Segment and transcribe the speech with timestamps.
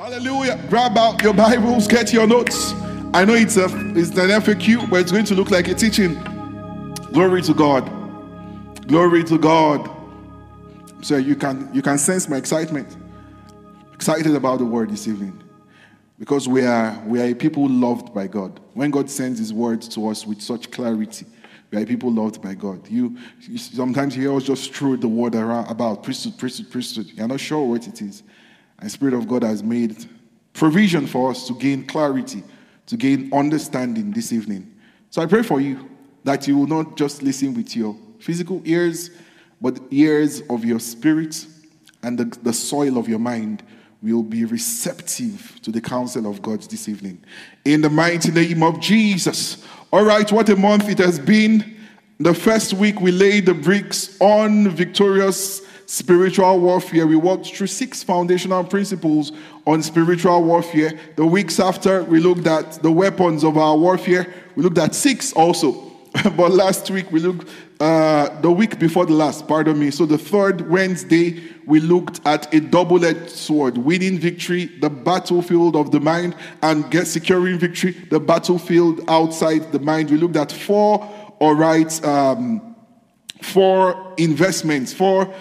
[0.00, 0.58] Hallelujah.
[0.70, 2.72] Grab out your Bibles, get your notes.
[3.12, 6.14] I know it's a it's an FAQ, but it's going to look like a teaching.
[7.12, 7.84] Glory to God.
[8.88, 9.90] Glory to God.
[11.02, 12.96] So you can you can sense my excitement.
[13.92, 15.38] Excited about the word this evening.
[16.18, 18.58] Because we are we are a people loved by God.
[18.72, 21.26] When God sends his word to us with such clarity,
[21.70, 22.88] we are people loved by God.
[22.88, 27.10] You, you sometimes you hear us just throw the word around about priesthood, priesthood, priesthood.
[27.12, 28.22] You're not sure what it is.
[28.80, 30.08] And Spirit of God has made
[30.52, 32.42] provision for us to gain clarity
[32.90, 34.68] to gain understanding this evening.
[35.10, 35.88] So I pray for you
[36.24, 39.10] that you will not just listen with your physical ears,
[39.60, 41.46] but ears of your spirit
[42.02, 43.62] and the, the soil of your mind
[44.02, 47.22] will be receptive to the counsel of God this evening.
[47.64, 49.64] In the mighty name of Jesus.
[49.92, 51.76] All right, what a month it has been.
[52.18, 57.04] The first week we laid the bricks on victorious spiritual warfare.
[57.04, 59.32] We walked through six foundational principles
[59.66, 60.96] on spiritual warfare.
[61.16, 64.32] The weeks after, we looked at the weapons of our warfare.
[64.54, 65.90] We looked at six also.
[66.36, 67.48] but last week, we looked,
[67.80, 69.90] uh, the week before the last, pardon me.
[69.90, 75.74] So the third Wednesday, we looked at a double edged sword, winning victory, the battlefield
[75.74, 80.10] of the mind, and get securing victory, the battlefield outside the mind.
[80.10, 81.02] We looked at four,
[81.40, 82.76] all right, um,
[83.42, 85.32] four investments, four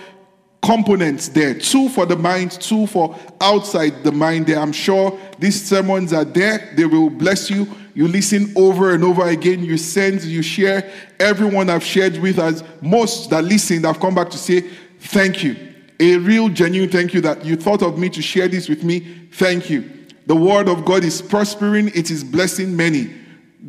[0.62, 4.60] components there two for the mind, two for outside the mind there.
[4.60, 7.68] I'm sure these sermons are there, they will bless you.
[7.96, 10.90] You listen over and over again, you send, you share.
[11.20, 14.62] Everyone I've shared with us, most that listened, have come back to say,
[15.00, 15.56] Thank you.
[16.00, 19.00] A real, genuine thank you that you thought of me to share this with me.
[19.34, 19.90] Thank you.
[20.28, 23.14] The word of God is prospering, it is blessing many.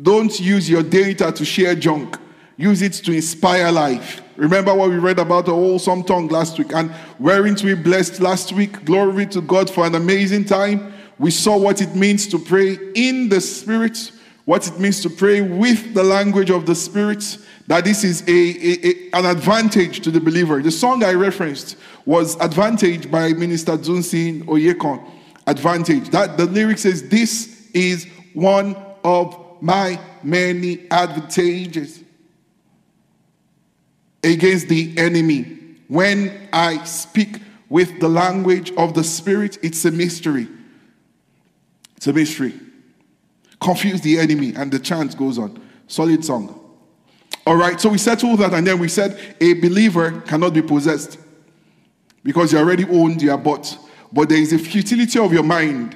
[0.01, 2.17] Don't use your data to share junk,
[2.57, 4.21] use it to inspire life.
[4.35, 8.53] Remember what we read about the wholesome tongue last week and weren't we blessed last
[8.53, 8.85] week?
[8.85, 10.93] Glory to God for an amazing time.
[11.19, 14.11] We saw what it means to pray in the Spirit,
[14.45, 18.31] what it means to pray with the language of the Spirit, that this is a,
[18.31, 20.61] a, a, an advantage to the believer.
[20.61, 25.07] The song I referenced was Advantage by Minister Dunsin Oyekan.
[25.45, 26.09] Advantage.
[26.09, 32.03] That the lyric says, This is one of my many advantages
[34.23, 35.57] against the enemy.
[35.87, 40.47] When I speak with the language of the Spirit, it's a mystery.
[41.97, 42.53] It's a mystery.
[43.59, 45.61] Confuse the enemy, and the chant goes on.
[45.87, 46.57] Solid song.
[47.45, 51.17] All right, so we settled that, and then we said a believer cannot be possessed
[52.23, 53.77] because you already owned, your bought.
[54.11, 55.95] But there is a futility of your mind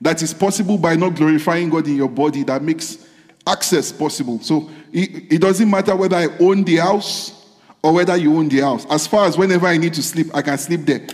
[0.00, 3.06] that is possible by not glorifying God in your body that makes
[3.46, 4.40] access possible.
[4.40, 7.45] So it, it doesn't matter whether I own the house
[7.86, 8.84] or whether you own the house.
[8.86, 11.06] As far as whenever I need to sleep, I can sleep there.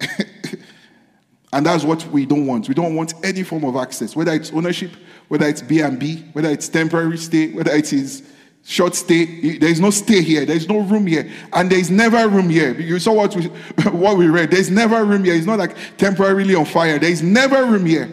[1.52, 2.68] and that's what we don't want.
[2.68, 4.92] We don't want any form of access, whether it's ownership,
[5.26, 8.22] whether it's B&B, whether it's temporary stay, whether it is
[8.64, 9.58] short stay.
[9.58, 10.46] There is no stay here.
[10.46, 11.28] There is no room here.
[11.52, 12.78] And there is never room here.
[12.78, 13.46] You saw what we,
[13.90, 14.52] what we read.
[14.52, 15.34] There is never room here.
[15.34, 17.00] It's not like temporarily on fire.
[17.00, 18.08] There is never room here.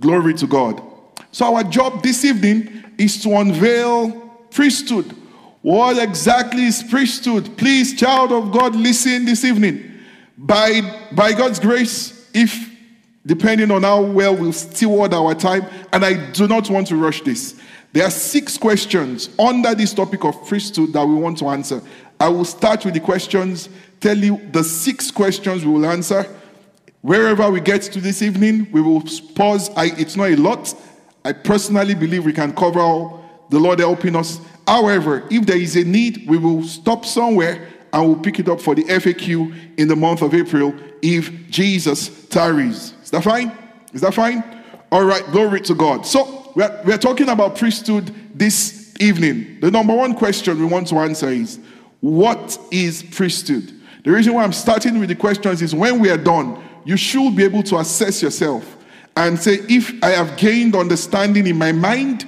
[0.00, 0.80] Glory to God.
[1.30, 4.12] So our job this evening is to unveil
[4.50, 5.14] priesthood
[5.66, 7.58] what exactly is priesthood?
[7.58, 9.98] Please, child of God, listen this evening.
[10.38, 12.70] By, by God's grace, if
[13.26, 17.22] depending on how well we'll steward our time, and I do not want to rush
[17.22, 17.60] this.
[17.92, 21.82] There are six questions under this topic of priesthood that we want to answer.
[22.20, 26.32] I will start with the questions, tell you the six questions we will answer.
[27.00, 29.02] Wherever we get to this evening, we will
[29.34, 29.70] pause.
[29.70, 30.72] I, it's not a lot.
[31.24, 33.24] I personally believe we can cover all.
[33.50, 34.40] The Lord helping us.
[34.66, 38.60] However, if there is a need, we will stop somewhere and we'll pick it up
[38.60, 42.94] for the FAQ in the month of April if Jesus tarries.
[43.02, 43.52] Is that fine?
[43.92, 44.42] Is that fine?
[44.90, 46.06] All right, glory to God.
[46.06, 49.60] So, we're, we're talking about priesthood this evening.
[49.60, 51.60] The number one question we want to answer is
[52.00, 53.72] what is priesthood?
[54.04, 57.36] The reason why I'm starting with the questions is when we are done, you should
[57.36, 58.76] be able to assess yourself
[59.16, 62.26] and say, if I have gained understanding in my mind,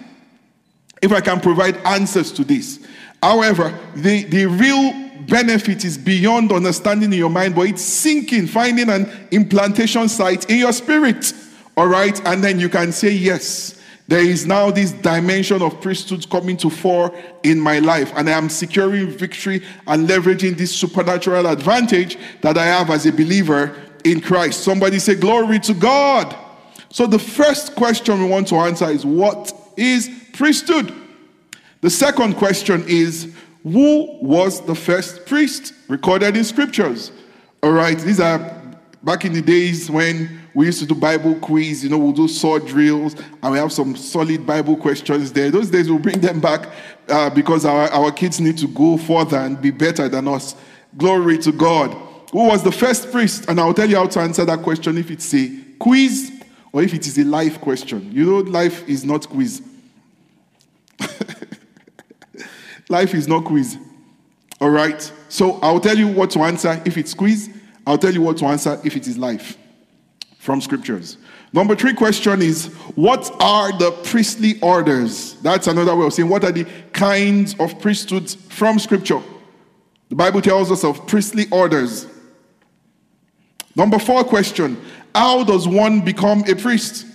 [1.02, 2.86] if I can provide answers to this.
[3.22, 8.88] However, the, the real benefit is beyond understanding in your mind, but it's sinking, finding
[8.88, 11.32] an implantation site in your spirit.
[11.76, 12.20] All right?
[12.26, 16.70] And then you can say, Yes, there is now this dimension of priesthood coming to
[16.70, 22.56] fore in my life, and I am securing victory and leveraging this supernatural advantage that
[22.56, 24.64] I have as a believer in Christ.
[24.64, 26.34] Somebody say, Glory to God.
[26.90, 30.94] So, the first question we want to answer is, What is priesthood.
[31.80, 37.12] The second question is who was the first priest recorded in scriptures?
[37.62, 38.38] All right, these are
[39.02, 41.82] back in the days when we used to do Bible quiz.
[41.82, 45.50] You know, we'll do sword drills, and we have some solid Bible questions there.
[45.50, 46.68] Those days we'll bring them back
[47.08, 50.54] uh, because our, our kids need to go further and be better than us.
[50.96, 51.94] Glory to God.
[52.32, 53.46] Who was the first priest?
[53.48, 56.32] And I'll tell you how to answer that question if it's a quiz
[56.72, 58.10] or if it is a life question.
[58.12, 59.62] You know, life is not quiz.
[62.88, 63.78] life is not quiz.
[64.60, 65.12] All right?
[65.28, 67.50] So I'll tell you what to answer if it's quiz.
[67.86, 69.56] I'll tell you what to answer if it is life
[70.38, 71.16] from scriptures.
[71.52, 75.34] Number three question is What are the priestly orders?
[75.42, 79.22] That's another way of saying what are the kinds of priesthoods from scripture?
[80.08, 82.06] The Bible tells us of priestly orders.
[83.76, 84.80] Number four question
[85.14, 87.06] How does one become a priest?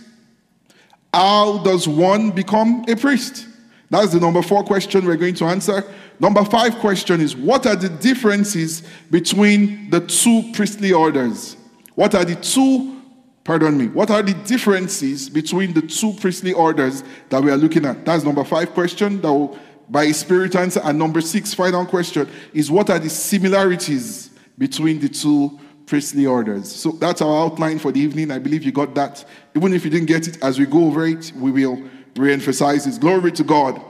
[1.13, 3.47] How does one become a priest?
[3.93, 5.83] That's the number four question we're going to answer.
[6.19, 8.81] Number five question is What are the differences
[9.11, 11.57] between the two priestly orders?
[11.93, 12.99] What are the two,
[13.43, 17.85] pardon me, what are the differences between the two priestly orders that we are looking
[17.85, 18.03] at?
[18.03, 20.81] That's number five question that will, by spirit answer.
[20.83, 26.71] And number six, final question, is What are the similarities between the two priestly orders?
[26.71, 28.31] So that's our outline for the evening.
[28.31, 29.23] I believe you got that.
[29.55, 31.79] Even if you didn't get it, as we go over it, we will
[32.15, 32.97] re-emphasize.
[32.97, 33.81] Glory to God.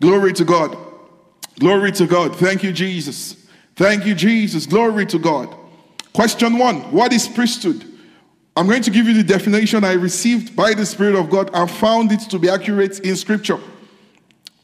[0.00, 0.76] Glory to God.
[1.58, 2.36] Glory to God.
[2.36, 3.46] Thank you, Jesus.
[3.76, 4.66] Thank you, Jesus.
[4.66, 5.54] Glory to God.
[6.12, 7.84] Question one What is priesthood?
[8.54, 11.70] I'm going to give you the definition I received by the Spirit of God and
[11.70, 13.58] found it to be accurate in Scripture.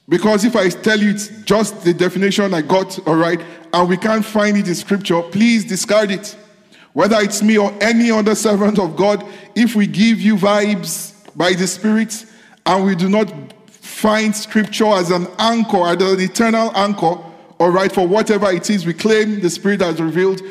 [0.06, 3.40] Because if I tell you it's just the definition I got, all right,
[3.72, 6.36] and we can't find it in Scripture, please discard it.
[6.92, 9.24] Whether it's me or any other servant of God,
[9.54, 12.26] if we give you vibes by the Spirit
[12.68, 13.32] and we do not
[13.66, 17.18] find Scripture as an anchor, as an eternal anchor,
[17.58, 20.42] all right, for whatever it is we claim the Spirit has revealed,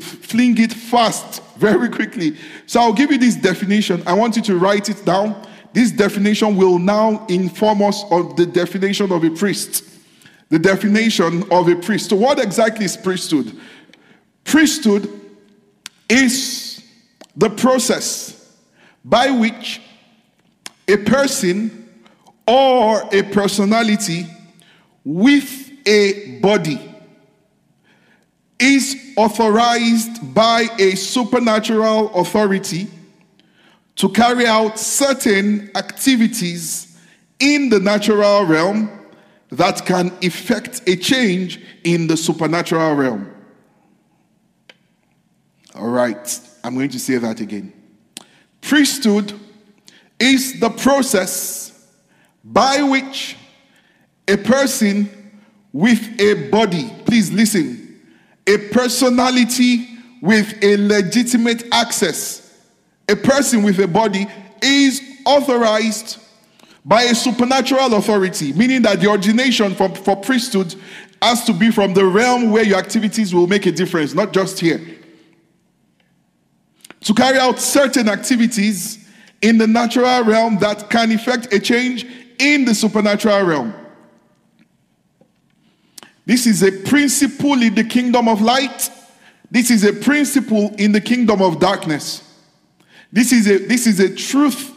[0.00, 2.36] fling it fast, very quickly.
[2.66, 4.02] So I'll give you this definition.
[4.06, 5.46] I want you to write it down.
[5.74, 9.84] This definition will now inform us of the definition of a priest.
[10.48, 12.10] The definition of a priest.
[12.10, 13.58] So, what exactly is priesthood?
[14.44, 15.08] Priesthood
[16.08, 16.82] is
[17.36, 18.54] the process
[19.04, 19.80] by which
[20.88, 21.88] a person
[22.46, 24.26] or a personality
[25.04, 26.80] with a body
[28.58, 32.88] is authorized by a supernatural authority
[33.96, 36.98] to carry out certain activities
[37.38, 38.90] in the natural realm
[39.50, 43.32] that can effect a change in the supernatural realm.
[45.74, 47.72] All right, I'm going to say that again.
[48.60, 49.38] Priesthood
[50.18, 51.88] is the process
[52.44, 53.36] by which
[54.28, 55.10] a person
[55.72, 58.00] with a body, please listen,
[58.46, 59.88] a personality
[60.22, 62.64] with a legitimate access,
[63.08, 64.26] a person with a body
[64.62, 66.18] is authorized
[66.84, 70.74] by a supernatural authority, meaning that the origination for, for priesthood
[71.20, 74.58] has to be from the realm where your activities will make a difference, not just
[74.60, 74.80] here.
[77.00, 79.05] To carry out certain activities
[79.46, 82.04] in the natural realm that can effect a change
[82.40, 83.72] in the supernatural realm.
[86.24, 88.90] This is a principle in the kingdom of light.
[89.48, 92.24] This is a principle in the kingdom of darkness.
[93.12, 94.74] This is a, this is a truth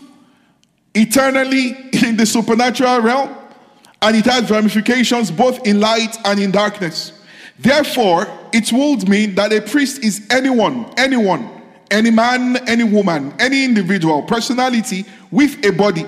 [0.93, 3.35] eternally in the supernatural realm,
[4.03, 7.23] and it has ramifications both in light and in darkness.
[7.57, 11.58] Therefore, it would mean that a priest is anyone, anyone,
[11.91, 16.05] any man, any woman, any individual, personality with a body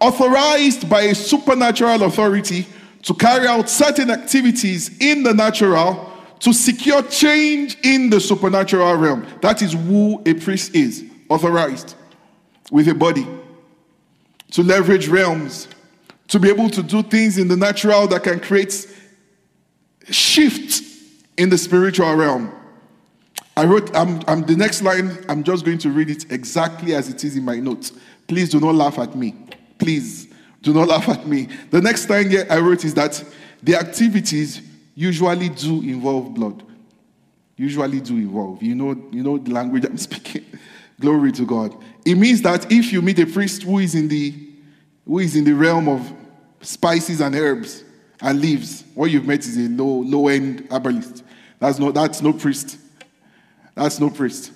[0.00, 2.66] authorized by a supernatural authority
[3.02, 9.26] to carry out certain activities in the natural to secure change in the supernatural realm.
[9.42, 11.94] That is who a priest is authorized
[12.70, 13.26] with a body
[14.52, 15.68] to leverage realms,
[16.28, 18.86] to be able to do things in the natural that can create
[20.10, 20.82] shift
[21.36, 22.52] in the spiritual realm.
[23.58, 27.08] I wrote, I'm, I'm, the next line, I'm just going to read it exactly as
[27.08, 27.90] it is in my notes.
[28.28, 29.34] Please do not laugh at me.
[29.78, 30.28] Please
[30.62, 31.48] do not laugh at me.
[31.70, 33.20] The next thing I wrote is that
[33.60, 34.62] the activities
[34.94, 36.62] usually do involve blood.
[37.56, 38.62] Usually do involve.
[38.62, 40.44] You know, you know the language I'm speaking.
[41.00, 41.74] Glory to God.
[42.04, 44.34] It means that if you meet a priest who is in the
[45.04, 46.12] who is in the realm of
[46.60, 47.82] spices and herbs
[48.20, 51.24] and leaves, what you've met is a low, low-end herbalist.
[51.58, 52.78] That's no, that's no priest.
[53.78, 54.50] That's no priest.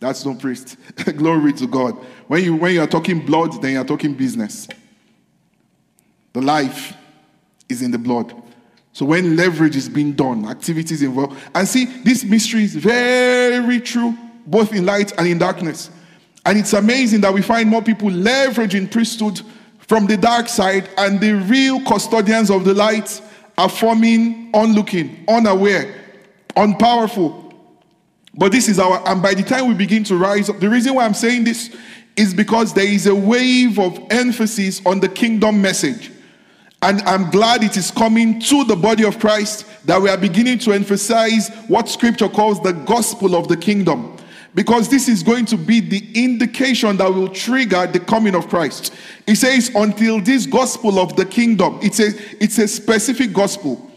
[0.00, 0.76] That's no priest.
[1.16, 1.94] Glory to God.
[2.26, 4.66] When you when you are talking blood, then you are talking business.
[6.32, 6.96] The life
[7.68, 8.34] is in the blood.
[8.94, 11.38] So when leverage is being done, activities involved.
[11.54, 15.90] And see, this mystery is very true, both in light and in darkness.
[16.44, 19.40] And it's amazing that we find more people leveraging priesthood
[19.78, 23.20] from the dark side, and the real custodians of the light
[23.58, 25.94] are forming onlooking, unaware,
[26.56, 27.41] unpowerful.
[28.42, 30.94] But this is our, and by the time we begin to rise up, the reason
[30.94, 31.72] why I'm saying this
[32.16, 36.10] is because there is a wave of emphasis on the kingdom message.
[36.82, 40.58] And I'm glad it is coming to the body of Christ that we are beginning
[40.58, 44.16] to emphasize what scripture calls the gospel of the kingdom
[44.56, 48.92] because this is going to be the indication that will trigger the coming of Christ.
[49.24, 52.08] It says, until this gospel of the kingdom, it's a,
[52.42, 53.91] it's a specific gospel.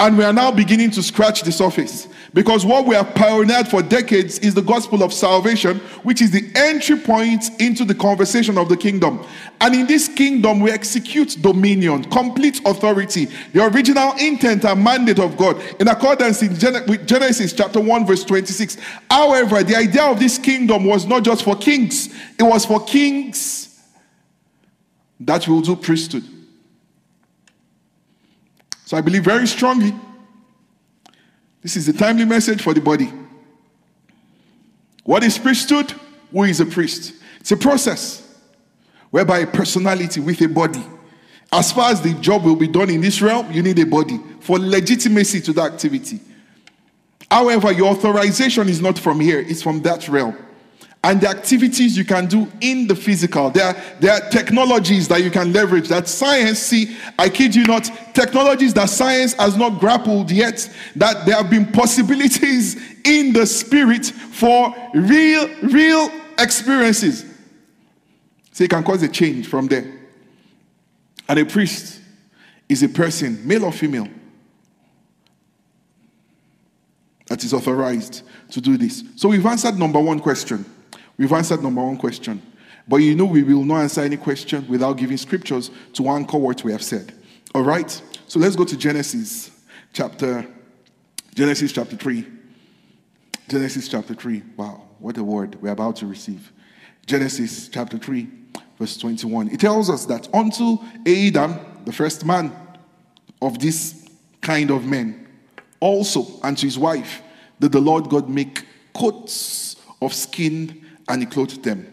[0.00, 2.08] And we are now beginning to scratch the surface.
[2.32, 6.50] Because what we have pioneered for decades is the gospel of salvation, which is the
[6.54, 9.22] entry point into the conversation of the kingdom.
[9.60, 15.36] And in this kingdom, we execute dominion, complete authority, the original intent and mandate of
[15.36, 18.78] God in accordance with Genesis chapter 1, verse 26.
[19.10, 23.78] However, the idea of this kingdom was not just for kings, it was for kings
[25.18, 26.24] that will do priesthood.
[28.90, 29.94] So I believe very strongly
[31.62, 33.12] this is a timely message for the body.
[35.04, 35.94] What is priesthood?
[36.32, 37.14] Who is a priest?
[37.38, 38.28] It's a process
[39.10, 40.84] whereby a personality with a body.
[41.52, 44.18] As far as the job will be done in this realm, you need a body
[44.40, 46.18] for legitimacy to the activity.
[47.30, 50.36] However, your authorization is not from here, it's from that realm
[51.02, 53.50] and the activities you can do in the physical.
[53.50, 57.64] There are, there are technologies that you can leverage that science, see, I kid you
[57.64, 63.46] not, technologies that science has not grappled yet, that there have been possibilities in the
[63.46, 67.24] spirit for real, real experiences.
[68.52, 70.00] So it can cause a change from there.
[71.28, 72.00] And a priest
[72.68, 74.08] is a person, male or female,
[77.28, 79.02] that is authorized to do this.
[79.16, 80.66] So we've answered number one question.
[81.20, 82.40] We've answered number one question.
[82.88, 86.64] But you know, we will not answer any question without giving scriptures to anchor what
[86.64, 87.12] we have said.
[87.54, 87.90] All right?
[88.26, 89.50] So let's go to Genesis
[89.92, 90.46] chapter
[91.34, 92.26] Genesis chapter 3.
[93.50, 94.42] Genesis chapter 3.
[94.56, 96.50] Wow, what a word we're about to receive.
[97.04, 98.26] Genesis chapter 3,
[98.78, 99.50] verse 21.
[99.50, 102.50] It tells us that unto Adam, the first man
[103.42, 104.08] of this
[104.40, 105.28] kind of men,
[105.80, 107.20] also unto his wife,
[107.60, 111.86] did the Lord God make coats of skin and he clothed them.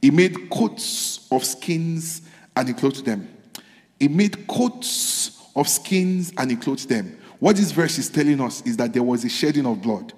[0.00, 2.22] He made coats of skins
[2.56, 3.28] and he clothed them.
[4.00, 7.18] He made coats of skins and he clothed them.
[7.38, 10.12] What this verse is telling us is that there was a shedding of blood.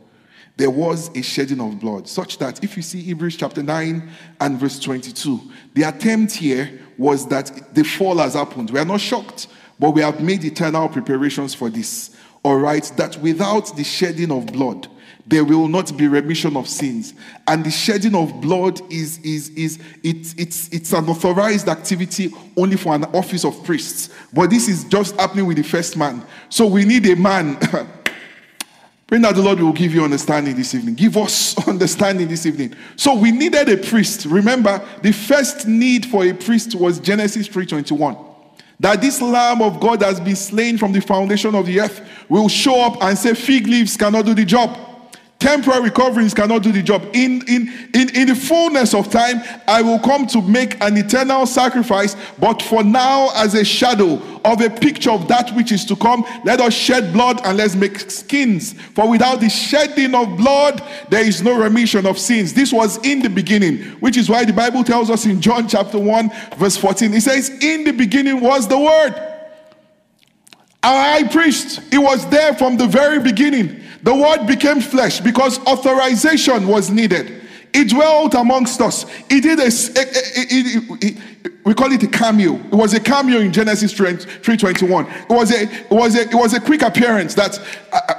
[0.57, 4.59] There was a shedding of blood, such that if you see Hebrews chapter 9 and
[4.59, 5.41] verse 22,
[5.75, 8.71] the attempt here was that the fall has happened.
[8.71, 9.47] We are not shocked,
[9.79, 12.17] but we have made eternal preparations for this.
[12.43, 14.89] All right, that without the shedding of blood,
[15.29, 17.13] there will not be remission of sins.
[17.47, 22.77] And the shedding of blood is, is, is it, it's, it's an authorized activity only
[22.77, 24.09] for an office of priests.
[24.33, 26.25] But this is just happening with the first man.
[26.49, 27.57] So we need a man.
[29.07, 30.95] Pray that the Lord will give you understanding this evening.
[30.95, 32.75] Give us understanding this evening.
[32.97, 34.25] So we needed a priest.
[34.27, 38.27] Remember, the first need for a priest was Genesis 3:21
[38.81, 42.49] that this lamb of God has been slain from the foundation of the earth will
[42.49, 44.88] show up and say fig leaves cannot do the job.
[45.39, 47.01] Temporary coverings cannot do the job.
[47.13, 51.47] In, in, in, in the fullness of time, I will come to make an eternal
[51.47, 55.95] sacrifice, but for now, as a shadow of a picture of that which is to
[55.97, 58.73] come, let us shed blood and let's make skins.
[58.73, 62.53] For without the shedding of blood, there is no remission of sins.
[62.53, 66.01] This was in the beginning, which is why the Bible tells us in John chapter
[66.01, 69.28] 1, verse 14, it says, In the beginning was the Word.
[70.89, 73.83] Our high priest, he was there from the very beginning.
[74.05, 77.43] The word became flesh because authorization was needed.
[77.75, 79.05] It dwelt amongst us.
[79.29, 81.19] It did a, it, it,
[81.67, 82.55] we call it a cameo.
[82.55, 85.25] It was a cameo in Genesis 3:21.
[85.25, 87.59] It was a it was a it was a quick appearance that
[87.93, 88.15] uh, uh,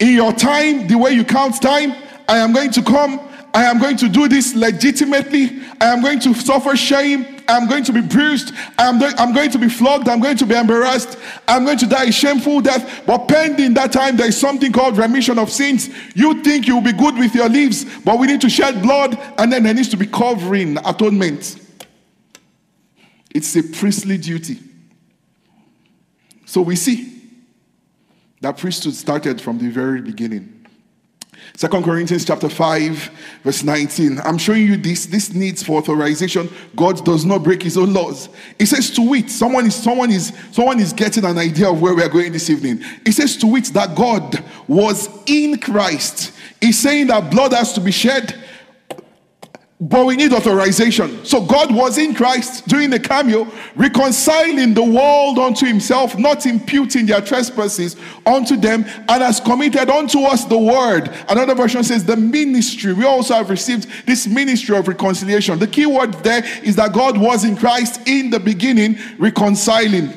[0.00, 1.92] in your time, the way you count time,
[2.28, 3.20] I am going to come
[3.54, 5.60] I am going to do this legitimately.
[5.80, 7.31] I am going to suffer shame.
[7.48, 8.54] I'm going to be bruised.
[8.78, 10.08] I'm, do- I'm going to be flogged.
[10.08, 11.18] I'm going to be embarrassed.
[11.48, 13.04] I'm going to die a shameful death.
[13.06, 15.88] But pending that time, there is something called remission of sins.
[16.14, 19.52] You think you'll be good with your leaves, but we need to shed blood, and
[19.52, 21.56] then there needs to be covering, atonement.
[23.34, 24.58] It's a priestly duty.
[26.44, 27.20] So we see
[28.42, 30.51] that priesthood started from the very beginning.
[31.56, 33.10] Second Corinthians chapter 5,
[33.44, 34.20] verse 19.
[34.20, 35.06] I'm showing you this.
[35.06, 36.48] This needs for authorization.
[36.74, 38.28] God does not break his own laws.
[38.58, 41.94] He says to wit, someone is someone is someone is getting an idea of where
[41.94, 42.82] we are going this evening.
[43.04, 46.32] He says to wit that God was in Christ.
[46.60, 48.34] He's saying that blood has to be shed
[49.84, 51.24] but we need authorization.
[51.24, 57.04] So God was in Christ doing the cameo, reconciling the world unto himself, not imputing
[57.06, 61.10] their trespasses unto them, and has committed unto us the word.
[61.28, 62.92] Another version says the ministry.
[62.92, 65.58] We also have received this ministry of reconciliation.
[65.58, 70.12] The key word there is that God was in Christ in the beginning, reconciling,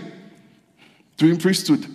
[1.18, 1.88] doing priesthood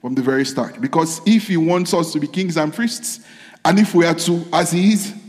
[0.00, 0.80] from the very start.
[0.80, 3.20] Because if he wants us to be kings and priests,
[3.62, 5.19] and if we are to, as he is,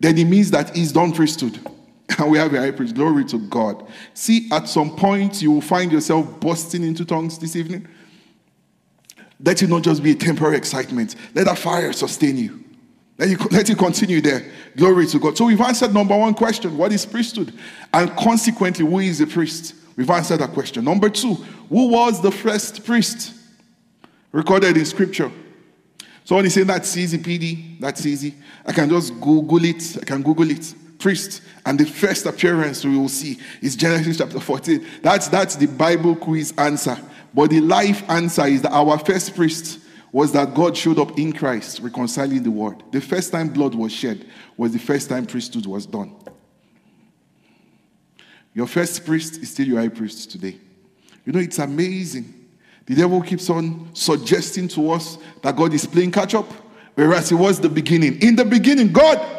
[0.00, 1.58] then it means that he's done priesthood.
[2.18, 2.94] And we have a high priest.
[2.94, 3.86] Glory to God.
[4.14, 7.86] See, at some point, you will find yourself bursting into tongues this evening.
[9.44, 11.14] Let it not just be a temporary excitement.
[11.34, 12.64] Let that fire sustain you.
[13.18, 14.50] Let it, let it continue there.
[14.76, 15.36] Glory to God.
[15.36, 17.52] So we've answered number one question what is priesthood?
[17.92, 19.74] And consequently, who is a priest?
[19.96, 20.84] We've answered that question.
[20.84, 23.34] Number two, who was the first priest?
[24.32, 25.30] Recorded in scripture.
[26.28, 28.34] Someone is saying that's easy, PD, that's easy.
[28.66, 29.96] I can just Google it.
[29.98, 30.74] I can Google it.
[30.98, 31.40] Priest.
[31.64, 34.86] And the first appearance we will see is Genesis chapter 14.
[35.00, 36.98] That's, that's the Bible quiz answer.
[37.32, 39.80] But the life answer is that our first priest
[40.12, 42.82] was that God showed up in Christ, reconciling the world.
[42.92, 44.26] The first time blood was shed
[44.58, 46.14] was the first time priesthood was done.
[48.52, 50.58] Your first priest is still your high priest today.
[51.24, 52.37] You know, it's amazing
[52.88, 56.50] the devil keeps on suggesting to us that God is playing catch up,
[56.94, 58.18] whereas it was the beginning.
[58.22, 59.36] In the beginning, God.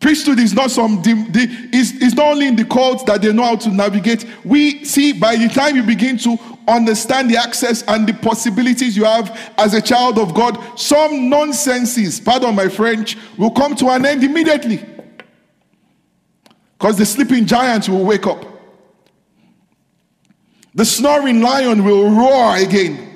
[0.00, 3.56] Priesthood is not some, is, is not only in the courts that they know how
[3.56, 4.26] to navigate.
[4.42, 9.04] We see by the time you begin to understand the access and the possibilities you
[9.04, 14.04] have as a child of God, some nonsenses, pardon my French, will come to an
[14.04, 14.84] end immediately.
[16.78, 18.51] Because the sleeping giants will wake up.
[20.74, 23.08] The snoring lion will roar again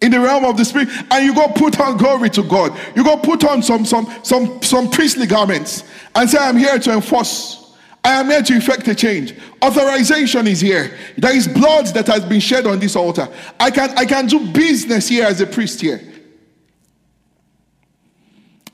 [0.00, 2.76] in the realm of the spirit and you go put on glory to god.
[2.96, 5.84] You go put on some some some some priestly garments
[6.14, 7.58] and say i'm here to enforce.
[8.04, 9.32] I am here to effect a change.
[9.62, 10.98] Authorization is here.
[11.16, 13.28] There is blood that has been shed on this altar.
[13.60, 16.11] I can i can do business here as a priest here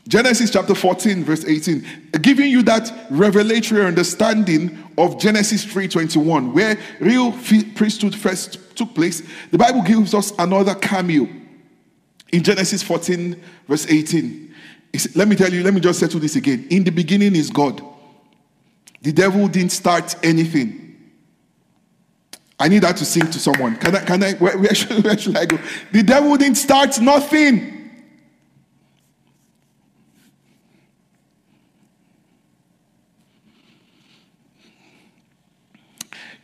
[0.09, 1.87] Genesis chapter 14, verse 18,
[2.23, 7.31] giving you that revelatory understanding of Genesis 3:21, where real
[7.75, 9.23] priesthood first took place.
[9.51, 11.29] The Bible gives us another cameo
[12.33, 13.37] in Genesis 14,
[13.68, 14.55] verse 18.
[15.14, 16.66] let me tell you, let me just settle this again.
[16.71, 17.83] In the beginning is God.
[19.03, 20.87] The devil didn't start anything.
[22.59, 23.77] I need that to sing to someone.
[23.77, 24.05] Can I?
[24.05, 24.33] Can I?
[24.35, 25.59] Where, where, should, where should I go?
[25.92, 27.77] The devil didn't start nothing.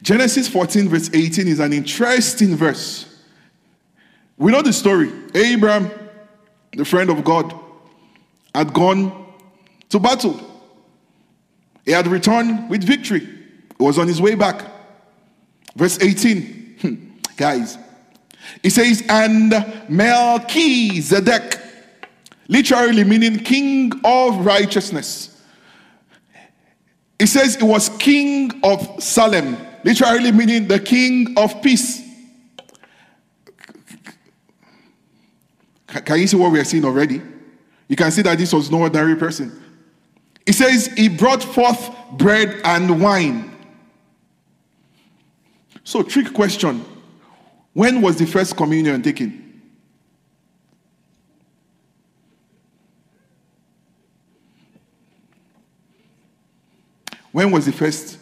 [0.04, 3.06] Genesis 14, verse 18 is an interesting verse.
[4.36, 5.10] We know the story.
[5.34, 5.90] Abraham,
[6.74, 7.58] the friend of God,
[8.54, 9.32] had gone
[9.88, 10.38] to battle.
[11.86, 13.20] He had returned with victory.
[13.20, 14.62] He was on his way back.
[15.74, 16.94] Verse 18, hmm,
[17.38, 17.78] guys,
[18.62, 19.54] he says, and
[19.88, 21.58] Melchizedek,
[22.48, 25.42] literally meaning king of righteousness.
[27.18, 32.02] He says he was king of Salem literally meaning the king of peace.
[35.86, 37.22] Can you see what we are seeing already?
[37.86, 39.62] You can see that this was no ordinary person.
[40.44, 43.50] He says he brought forth bread and wine.
[45.84, 46.84] So, trick question
[47.74, 49.42] When was the first communion taken?
[57.30, 58.18] When was the first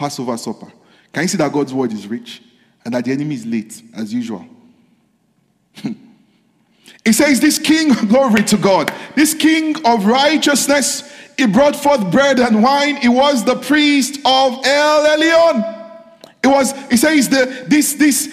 [0.00, 0.72] Passover supper.
[1.12, 2.42] Can you see that God's word is rich
[2.86, 4.46] and that the enemy is late as usual?
[7.04, 11.02] he says, This king, glory to God, this king of righteousness,
[11.36, 12.96] he brought forth bread and wine.
[12.96, 15.76] He was the priest of El Elyon.
[16.42, 18.26] It was, he says, the, this, this,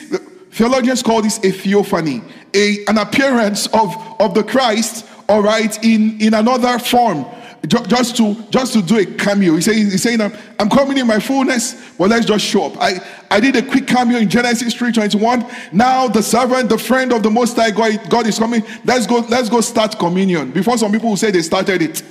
[0.52, 6.22] theologians call this a theophany, a, an appearance of, of the Christ, all right, in,
[6.22, 7.26] in another form
[7.66, 9.56] just to just to do a cameo.
[9.56, 12.78] He saying, he's saying, I'm, I'm coming in my fullness, but let's just show up.
[12.80, 15.74] I, I did a quick cameo in Genesis 3:21.
[15.74, 18.64] Now the servant, the friend of the most high God, God is coming.
[18.86, 20.52] Let's go, let's go start communion.
[20.52, 22.04] Before some people will say they started it.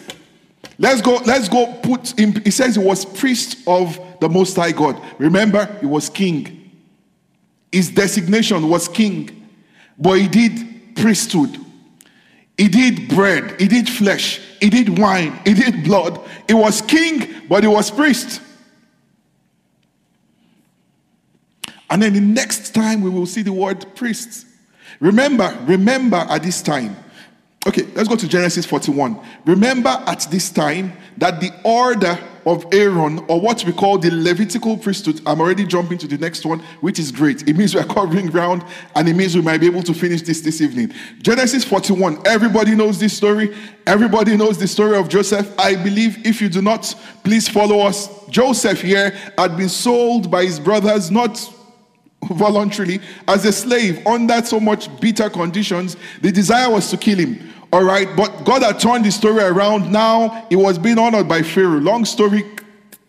[0.79, 2.35] Let's go, let's go put him.
[2.43, 5.01] He says he was priest of the most high God.
[5.19, 6.71] Remember, he was king.
[7.73, 9.49] His designation was king,
[9.99, 11.59] but he did priesthood.
[12.57, 16.21] He did bread, he did flesh, he did wine, he did blood.
[16.47, 18.41] He was king, but he was priest.
[21.91, 24.47] And then the next time we will see the word priest.
[25.01, 26.97] Remember, remember at this time,
[27.67, 29.21] Okay, let's go to Genesis 41.
[29.45, 32.17] Remember at this time that the order
[32.47, 36.47] of Aaron, or what we call the Levitical priesthood, I'm already jumping to the next
[36.47, 37.47] one, which is great.
[37.49, 40.41] It means we're covering ground and it means we might be able to finish this
[40.41, 40.93] this evening.
[41.21, 42.23] Genesis 41.
[42.25, 43.55] Everybody knows this story.
[43.87, 45.53] Everybody knows the story of Joseph.
[45.59, 48.09] I believe if you do not, please follow us.
[48.29, 51.53] Joseph here had been sold by his brothers, not
[52.31, 55.97] voluntarily, as a slave under so much bitter conditions.
[56.23, 57.53] The desire was to kill him.
[57.77, 59.93] All right, but God had turned the story around.
[59.93, 61.79] Now it was being honored by Pharaoh.
[61.79, 62.43] Long story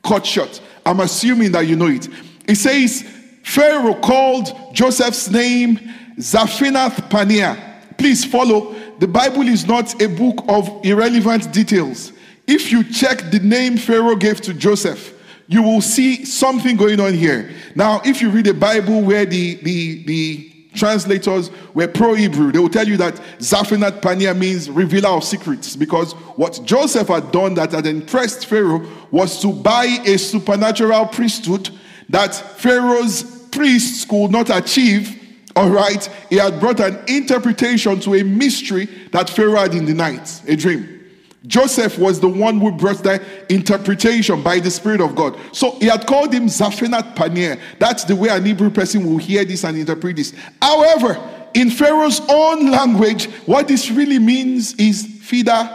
[0.03, 0.59] cut short.
[0.85, 2.09] I'm assuming that you know it.
[2.49, 3.09] It says
[3.45, 5.77] Pharaoh called Joseph's name
[6.17, 7.97] Zaphenath Paneah.
[7.97, 8.75] Please follow.
[8.99, 12.11] The Bible is not a book of irrelevant details.
[12.45, 15.13] If you check the name Pharaoh gave to Joseph,
[15.47, 17.51] you will see something going on here.
[17.73, 20.46] Now, if you read a Bible where the, the, the
[20.77, 25.75] translators were pro Hebrew, they will tell you that Zaphenath Paneah means revealer of secrets
[25.75, 31.69] because what Joseph had done that had impressed Pharaoh was to buy a supernatural priesthood
[32.09, 35.15] that Pharaoh's priests could not achieve.
[35.55, 39.93] All right, he had brought an interpretation to a mystery that Pharaoh had in the
[39.93, 40.96] night, a dream.
[41.45, 45.37] Joseph was the one who brought that interpretation by the Spirit of God.
[45.53, 47.59] So he had called him Zaphenath Paneah.
[47.79, 50.33] That's the way an Hebrew person will hear this and interpret this.
[50.61, 51.17] However,
[51.53, 55.69] in Pharaoh's own language, what this really means is feeder,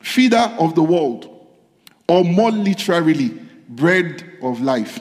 [0.00, 1.28] feeder of the world,
[2.08, 3.30] or more literally,
[3.68, 5.00] bread of life.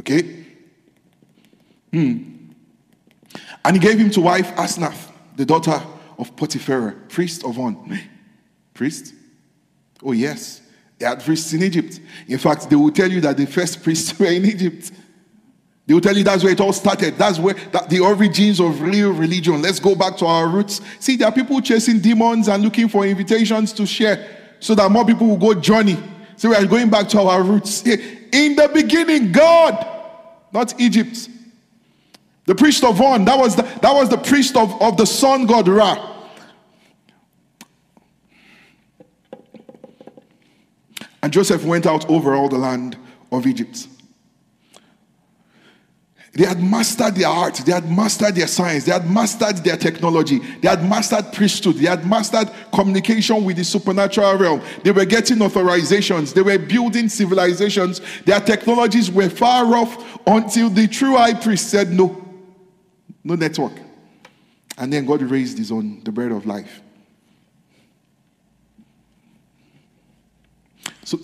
[0.00, 0.46] Okay?
[1.92, 2.33] Hmm.
[3.64, 5.80] And he gave him to wife Asnath, the daughter
[6.18, 7.98] of Potiphar, priest of On.
[8.74, 9.14] Priest?
[10.02, 10.60] Oh, yes.
[10.98, 12.00] They had priests in Egypt.
[12.28, 14.92] In fact, they will tell you that the first priests were in Egypt.
[15.86, 17.18] They will tell you that's where it all started.
[17.18, 19.60] That's where that the origins of real religion.
[19.60, 20.80] Let's go back to our roots.
[20.98, 25.04] See, there are people chasing demons and looking for invitations to share so that more
[25.04, 25.98] people will go journey.
[26.36, 27.82] So we are going back to our roots.
[27.86, 29.86] In the beginning, God,
[30.52, 31.28] not Egypt.
[32.46, 35.46] The priest of On, that was the, that was the priest of, of the sun
[35.46, 36.12] god Ra.
[41.22, 42.98] And Joseph went out over all the land
[43.32, 43.88] of Egypt.
[46.34, 50.40] They had mastered their art, they had mastered their science, they had mastered their technology,
[50.60, 54.60] they had mastered priesthood, they had mastered communication with the supernatural realm.
[54.82, 58.00] They were getting authorizations, they were building civilizations.
[58.24, 62.23] Their technologies were far off until the true high priest said, No,
[63.24, 63.72] no network.
[64.76, 66.80] And then God raised his own, the bread of life.
[71.04, 71.18] So,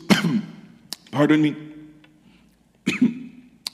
[1.13, 1.57] pardon me.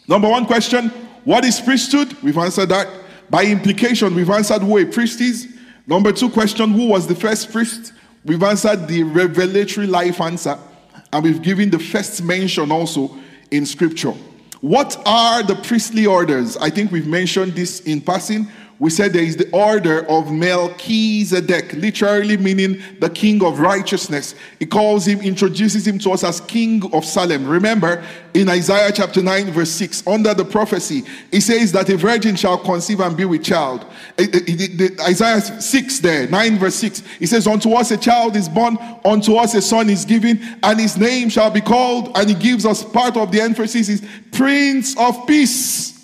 [0.08, 0.88] Number one question
[1.24, 2.12] What is priesthood?
[2.22, 2.88] We've answered that.
[3.28, 5.56] By implication, we've answered who a priest is.
[5.86, 7.92] Number two question Who was the first priest?
[8.24, 10.58] We've answered the revelatory life answer.
[11.12, 13.16] And we've given the first mention also
[13.50, 14.14] in scripture.
[14.60, 16.56] What are the priestly orders?
[16.56, 18.48] I think we've mentioned this in passing.
[18.78, 24.34] We said there is the order of Melchizedek, literally meaning the king of righteousness.
[24.58, 27.46] He calls him, introduces him to us as king of Salem.
[27.46, 32.36] Remember, in Isaiah chapter 9, verse 6, under the prophecy, he says that a virgin
[32.36, 33.86] shall conceive and be with child.
[34.18, 38.36] Eh, eh, eh, Isaiah 6 there, 9 verse 6, he says, Unto us a child
[38.36, 42.28] is born, unto us a son is given, and his name shall be called, and
[42.28, 45.94] he gives us part of the emphasis is Prince of Peace.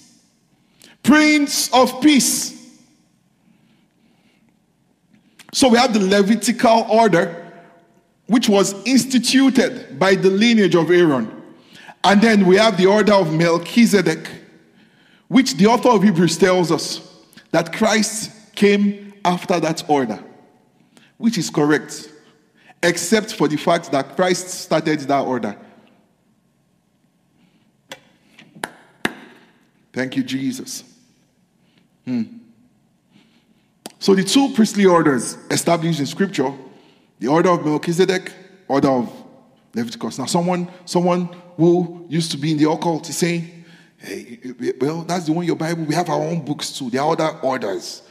[1.03, 2.62] Prince of Peace.
[5.53, 7.53] So we have the Levitical order,
[8.27, 11.31] which was instituted by the lineage of Aaron.
[12.05, 14.29] And then we have the order of Melchizedek,
[15.29, 17.07] which the author of Hebrews tells us
[17.51, 20.19] that Christ came after that order,
[21.19, 22.11] which is correct,
[22.83, 25.57] except for the fact that Christ started that order.
[29.93, 30.83] Thank you, Jesus.
[32.07, 32.42] Hmm.
[34.03, 36.53] So the two priestly orders established in Scripture,
[37.21, 38.33] the order of Melchizedek,
[38.67, 39.09] order of
[39.77, 40.19] Leviticus.
[40.19, 43.65] Now, someone, someone who used to be in the occult is saying,
[43.99, 44.41] hey,
[44.81, 45.85] well, that's the one your Bible.
[45.85, 46.91] We have our own books too.
[46.91, 48.03] There are other orders.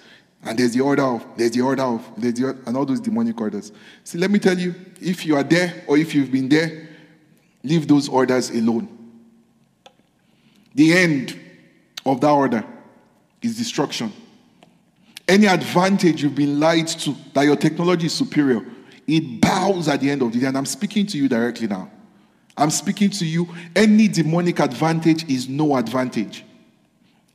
[0.43, 3.41] And there's the order of, there's the order of, there's the, and all those demonic
[3.41, 3.73] orders.
[4.05, 6.87] See, let me tell you, if you are there or if you've been there,
[7.65, 8.87] leave those orders alone.
[10.73, 11.37] The end
[12.05, 12.63] of that order
[13.41, 14.13] is destruction.
[15.31, 18.65] Any advantage you've been lied to that your technology is superior,
[19.07, 20.47] it bows at the end of the day.
[20.47, 21.89] And I'm speaking to you directly now.
[22.57, 23.47] I'm speaking to you.
[23.73, 26.43] Any demonic advantage is no advantage.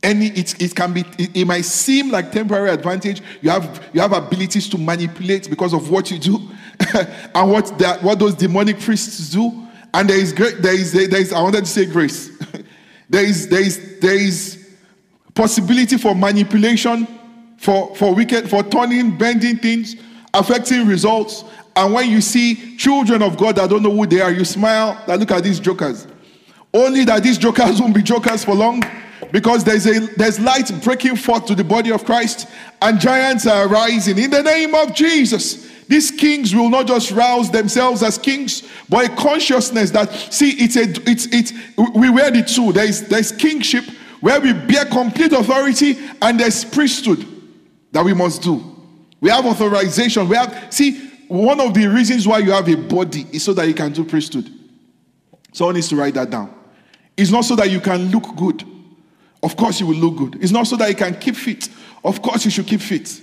[0.03, 4.01] any it, it can be it, it, might seem like temporary advantage you have you
[4.01, 6.37] have abilities to manipulate because of what you do
[7.35, 11.17] and what that what those demonic priests do and there is great there is there
[11.19, 12.29] is i wanted to say grace
[13.11, 14.77] there is there is there is
[15.35, 17.09] possibility for manipulation
[17.67, 19.97] for for wicked for turning bending things
[20.33, 21.43] affecting results
[21.75, 25.03] and when you see children of god that don't know who they are you smile
[25.09, 26.07] that look at these jokers
[26.73, 28.81] only that these jokers won't be jokers for long
[29.33, 32.49] because there's a there's light breaking forth to the body of Christ
[32.81, 35.67] and giants are rising in the name of Jesus.
[35.89, 40.77] These kings will not just rouse themselves as kings, but a consciousness that see it's
[40.77, 41.53] a it's it's
[41.95, 42.73] we wear the two.
[42.73, 43.85] There's there's kingship
[44.21, 47.36] where we bear complete authority, and there's priesthood
[47.97, 48.63] that we must do.
[49.23, 50.29] We have authorization.
[50.29, 53.67] We have see one of the reasons why you have a body is so that
[53.67, 54.51] you can do priesthood.
[55.51, 56.55] Someone needs to write that down.
[57.17, 58.63] It's not so that you can look good.
[59.43, 60.43] Of course, you will look good.
[60.43, 61.71] It's not so that you can keep fit.
[62.05, 63.19] Of course, you should keep fit.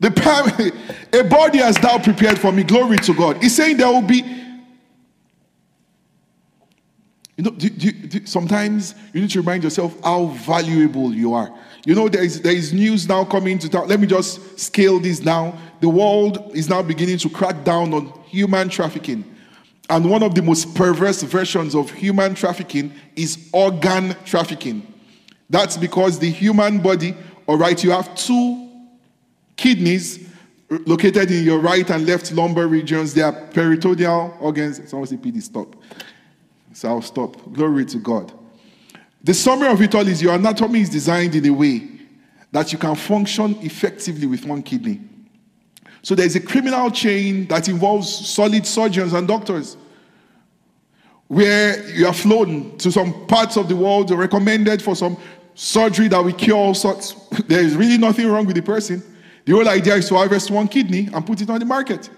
[0.00, 0.72] The
[1.12, 2.62] a body has thou prepared for me.
[2.62, 3.42] Glory to God.
[3.42, 4.24] He's saying there will be.
[7.36, 11.52] You know, do, do, do, sometimes you need to remind yourself how valuable you are.
[11.84, 13.88] You know, there is, there is news now coming to town.
[13.88, 15.58] Let me just scale this down.
[15.80, 19.24] The world is now beginning to crack down on human trafficking.
[19.90, 24.86] And one of the most perverse versions of human trafficking is organ trafficking.
[25.50, 27.14] That's because the human body,
[27.46, 28.70] all right, you have two
[29.56, 30.26] kidneys
[30.86, 33.12] located in your right and left lumbar regions.
[33.12, 34.88] They are peritoneal organs.
[34.88, 35.76] Someone say, PD, stop.
[36.72, 37.52] So I'll stop.
[37.52, 38.32] Glory to God.
[39.24, 41.88] The summary of it all is your anatomy is designed in a way
[42.52, 45.00] that you can function effectively with one kidney.
[46.02, 49.78] So there's a criminal chain that involves solid surgeons and doctors
[51.26, 55.16] where you are flown to some parts of the world recommended for some
[55.54, 57.16] surgery that will cure all sorts.
[57.48, 59.02] There is really nothing wrong with the person.
[59.46, 62.10] The whole idea is to harvest one kidney and put it on the market.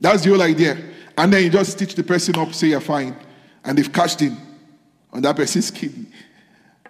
[0.00, 0.76] That's the whole idea.
[1.16, 3.14] And then you just stitch the person up, say you're fine,
[3.64, 4.36] and they've cashed in
[5.12, 6.06] on that person's kidney.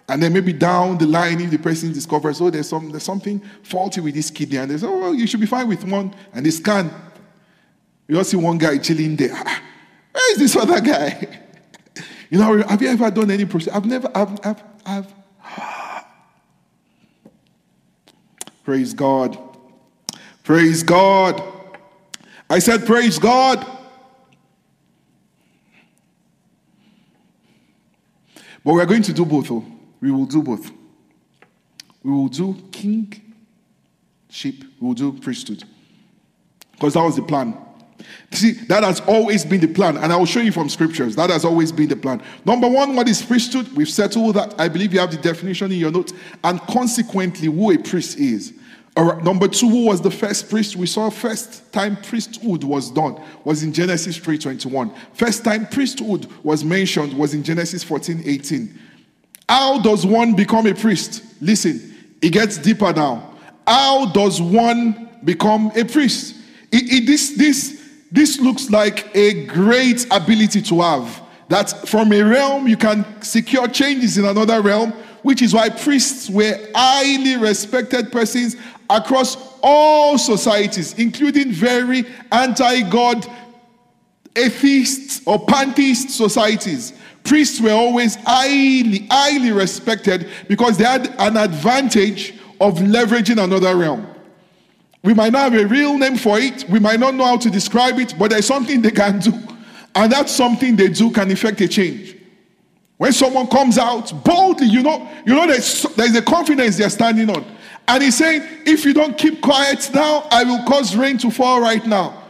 [0.07, 3.39] And then maybe down the line, if the person discovers, oh, there's, some, there's something
[3.63, 6.13] faulty with this kidney, and they say, oh, you should be fine with one.
[6.33, 6.91] And they scan.
[8.07, 9.31] You just see one guy chilling there.
[9.33, 9.61] Ah,
[10.11, 11.39] where is this other guy?
[12.29, 13.75] You know, have you ever done any procedure?
[13.75, 15.13] I've never, I've, I've, I've.
[18.63, 19.37] Praise God.
[20.43, 21.43] Praise God.
[22.49, 23.63] I said, Praise God.
[28.63, 29.51] But we're going to do both.
[29.51, 29.65] Oh.
[29.99, 30.71] We will do both.
[32.03, 33.23] We will do kingship,
[34.79, 35.63] we will do priesthood.
[36.73, 37.57] Because that was the plan.
[38.31, 41.15] See, that has always been the plan, and I will show you from scriptures.
[41.15, 42.21] That has always been the plan.
[42.43, 43.71] Number one, what is priesthood?
[43.73, 44.59] We've settled that.
[44.59, 46.11] I believe you have the definition in your notes,
[46.43, 48.53] and consequently, who a priest is.
[48.95, 50.75] Number two, who was the first priest?
[50.75, 54.93] We saw first time priesthood was done was in Genesis 3:21.
[55.13, 58.69] First time priesthood was mentioned was in Genesis 14:18.
[59.49, 61.23] How does one become a priest?
[61.41, 63.33] Listen, it gets deeper now.
[63.67, 66.35] How does one become a priest?
[66.71, 71.21] It, it, this, this, this looks like a great ability to have.
[71.49, 76.29] That from a realm you can secure changes in another realm, which is why priests
[76.29, 78.55] were highly respected persons
[78.89, 83.25] across all societies, including very anti God,
[84.35, 86.93] atheist, or pantheist societies.
[87.23, 94.07] Priests were always highly, highly respected because they had an advantage of leveraging another realm.
[95.03, 97.49] We might not have a real name for it, we might not know how to
[97.49, 99.33] describe it, but there's something they can do.
[99.95, 102.17] And that something they do can effect a change.
[102.97, 107.29] When someone comes out boldly, you know, you know there's, there's a confidence they're standing
[107.29, 107.45] on.
[107.87, 111.59] And he's saying, if you don't keep quiet now, I will cause rain to fall
[111.61, 112.23] right now.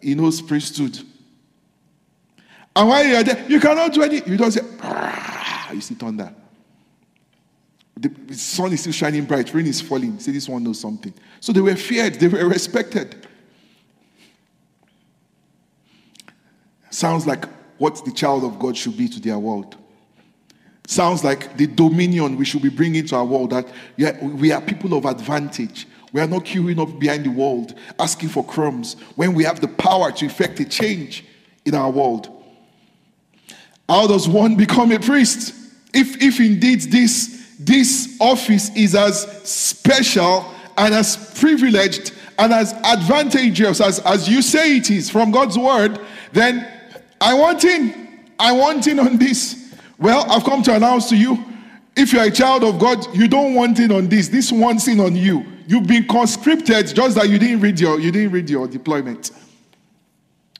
[0.00, 0.98] He knows priesthood.
[2.74, 4.32] And while you're there, you cannot do anything.
[4.32, 4.62] You don't say,
[5.74, 6.34] you see thunder.
[7.96, 10.18] The sun is still shining bright, rain is falling.
[10.18, 11.12] Say, this one knows something.
[11.40, 13.26] So they were feared, they were respected.
[16.88, 17.44] Sounds like
[17.76, 19.76] what the child of God should be to their world.
[20.90, 23.64] Sounds like the dominion we should be bringing to our world that
[23.96, 25.86] yeah, we are people of advantage.
[26.12, 29.68] We are not queuing up behind the world asking for crumbs when we have the
[29.68, 31.24] power to effect a change
[31.64, 32.28] in our world.
[33.88, 35.54] How does one become a priest?
[35.94, 43.80] If, if indeed this this office is as special and as privileged and as advantageous
[43.80, 46.00] as, as you say it is from God's word,
[46.32, 46.66] then
[47.20, 48.24] I want in.
[48.40, 49.59] I want in on this.
[50.00, 51.44] Well, I've come to announce to you
[51.96, 54.28] if you're a child of God, you don't want it on this.
[54.28, 55.44] This one thing on you.
[55.66, 59.30] You've been conscripted just that you didn't read your you didn't read your deployment.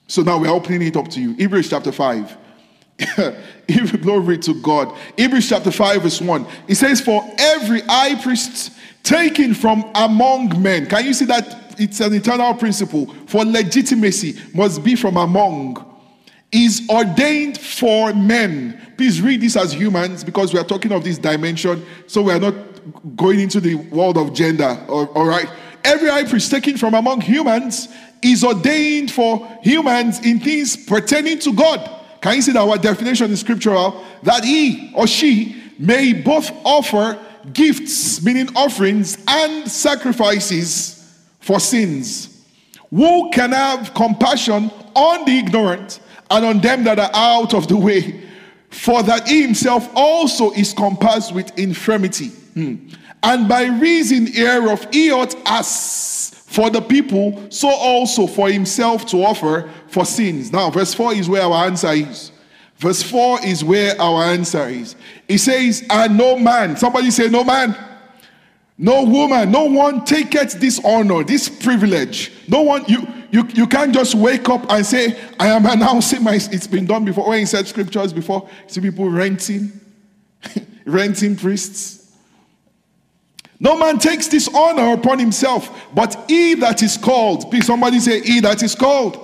[0.06, 1.34] So now we're opening it up to you.
[1.34, 2.36] Hebrews chapter 5.
[4.02, 4.94] Glory to God.
[5.16, 6.46] Hebrews chapter 5, verse 1.
[6.66, 8.72] It says, For every high priest
[9.04, 10.86] taken from among men.
[10.86, 11.76] Can you see that?
[11.78, 13.06] It's an eternal principle.
[13.26, 15.86] For legitimacy must be from among.
[16.52, 18.80] Is ordained for men.
[18.96, 21.84] Please read this as humans because we are talking of this dimension.
[22.08, 22.54] So we are not
[23.16, 24.76] going into the world of gender.
[24.88, 25.48] All right.
[25.84, 27.88] Every high priest taken from among humans
[28.20, 31.88] is ordained for humans in things pertaining to God.
[32.20, 34.04] Can you see that our definition is scriptural?
[34.24, 37.18] That he or she may both offer
[37.52, 42.44] gifts, meaning offerings, and sacrifices for sins.
[42.90, 47.76] Who can have compassion on the ignorant and on them that are out of the
[47.76, 48.22] way?
[48.70, 52.28] For that he himself also is compassed with infirmity.
[52.28, 52.76] Hmm.
[53.22, 59.18] And by reason hereof he ought as for the people, so also for himself to
[59.18, 60.52] offer for sins.
[60.52, 62.32] Now, verse 4 is where our answer is.
[62.76, 64.96] Verse 4 is where our answer is.
[65.28, 67.76] He says, And no man, somebody say, No man,
[68.80, 72.32] no woman, no one taketh this honor, this privilege.
[72.48, 76.34] No one, you, you, you can't just wake up and say, I am announcing my,
[76.34, 77.28] it's been done before.
[77.28, 79.70] When he said scriptures before, see people renting,
[80.86, 82.00] renting priests
[83.60, 87.50] no man takes this honor upon himself, but he that is called.
[87.50, 89.18] Please, somebody say, he that is called.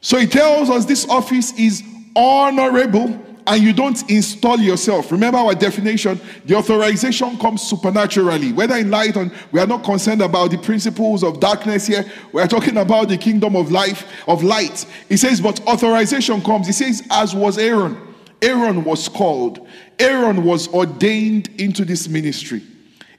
[0.00, 1.82] So he tells us this office is
[2.14, 5.12] honorable and you don't install yourself.
[5.12, 8.52] Remember our definition the authorization comes supernaturally.
[8.52, 12.04] Whether in light on, we are not concerned about the principles of darkness here.
[12.32, 14.86] We are talking about the kingdom of life, of light.
[15.08, 16.66] He says, but authorization comes.
[16.66, 17.96] He says, as was Aaron.
[18.42, 19.66] Aaron was called,
[19.98, 22.62] Aaron was ordained into this ministry.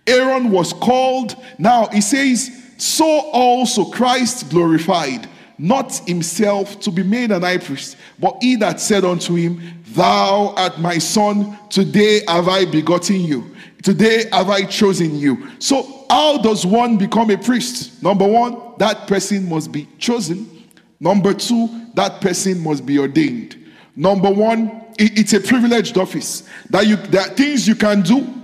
[0.05, 1.35] Aaron was called.
[1.57, 7.97] Now he says, So also Christ glorified, not himself to be made an high priest,
[8.19, 13.55] but he that said unto him, Thou art my son, today have I begotten you.
[13.81, 15.47] Today have I chosen you.
[15.59, 18.01] So, how does one become a priest?
[18.03, 20.67] Number one, that person must be chosen.
[20.99, 23.55] Number two, that person must be ordained.
[23.95, 28.37] Number one, it's a privileged office that you are things you can do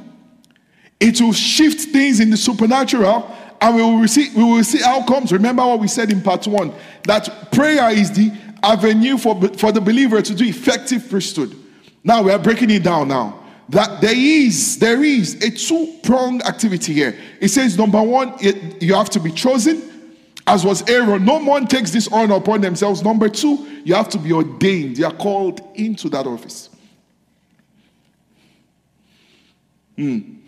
[1.04, 3.30] it will shift things in the supernatural
[3.64, 5.32] and we will see we will see outcomes.
[5.32, 6.74] Remember what we said in part one
[7.04, 11.56] that prayer is the avenue for, for the believer to do effective priesthood.
[12.04, 13.40] Now we are breaking it down now.
[13.70, 17.18] That there is there is a two-pronged activity here.
[17.40, 20.12] It says number one, it, you have to be chosen,
[20.46, 21.24] as was Aaron.
[21.24, 23.02] No one takes this honor upon themselves.
[23.02, 24.98] Number two, you have to be ordained.
[24.98, 26.70] You are called into that office.
[29.96, 30.43] Hmm.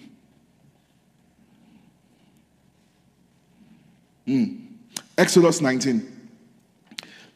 [4.28, 4.66] Mm.
[5.18, 6.30] Exodus 19.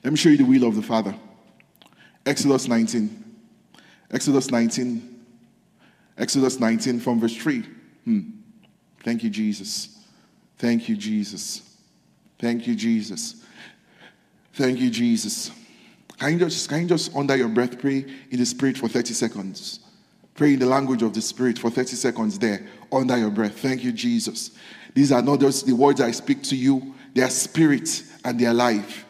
[0.03, 1.15] Let me show you the will of the Father.
[2.25, 3.23] Exodus 19.
[4.11, 5.25] Exodus 19.
[6.17, 7.63] Exodus 19 from verse 3.
[8.05, 8.19] Hmm.
[9.03, 10.03] Thank you, Jesus.
[10.57, 11.77] Thank you, Jesus.
[12.37, 13.45] Thank you, Jesus.
[14.53, 15.51] Thank you, Jesus.
[16.17, 19.13] Can you just, can you just under your breath pray in the Spirit for 30
[19.13, 19.79] seconds?
[20.35, 23.59] Pray in the language of the Spirit for 30 seconds there under your breath.
[23.59, 24.51] Thank you, Jesus.
[24.93, 28.45] These are not just the words I speak to you, they are spirit and they
[28.45, 29.05] are life.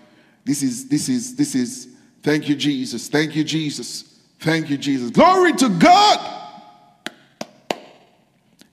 [0.46, 1.88] This is, this is, this is,
[2.24, 3.08] thank you, Jesus.
[3.08, 4.20] Thank you, Jesus.
[4.40, 5.12] Thank you, Jesus.
[5.12, 6.40] Glory to God.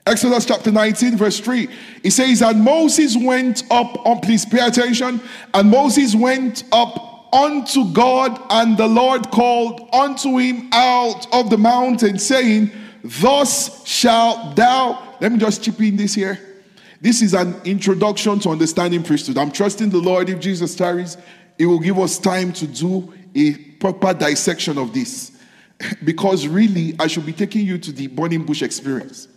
[0.07, 1.69] Exodus chapter 19, verse 3.
[2.05, 5.21] It says, And Moses went up, on, please pay attention.
[5.53, 11.59] And Moses went up unto God, and the Lord called unto him out of the
[11.59, 12.71] mountain, saying,
[13.03, 15.17] Thus shalt thou.
[15.21, 16.56] Let me just chip in this here.
[17.01, 19.39] This is an introduction to understanding priesthood.
[19.39, 21.17] I'm trusting the Lord if Jesus tarries,
[21.59, 25.33] it will give us time to do a proper dissection of this.
[26.05, 29.29] because really, I should be taking you to the burning bush experience.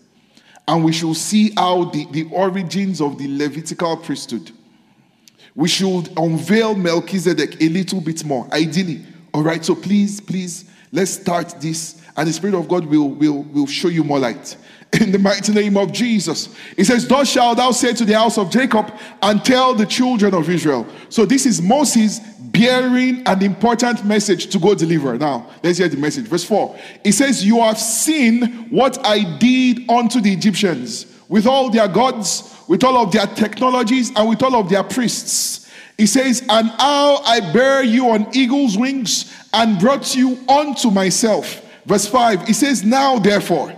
[0.68, 4.51] And we should see how the, the origins of the Levitical priesthood.
[5.55, 9.03] We should unveil Melchizedek a little bit more, ideally.
[9.34, 13.43] All right, so please, please, let's start this, and the Spirit of God will, will,
[13.43, 14.55] will show you more light
[15.02, 16.56] in the mighty name of Jesus.
[16.76, 20.34] He says, Thus shalt thou say to the house of Jacob and tell the children
[20.34, 20.88] of Israel.
[21.10, 25.18] So this is Moses bearing an important message to go deliver.
[25.18, 26.26] Now, let's hear the message.
[26.26, 26.78] Verse 4.
[27.04, 32.56] He says, You have seen what I did unto the Egyptians with all their gods,
[32.68, 35.70] with all of their technologies, and with all of their priests.
[35.98, 41.66] He says, And how I bear you on eagle's wings and brought you unto myself
[41.90, 43.74] Verse 5, he says, Now therefore,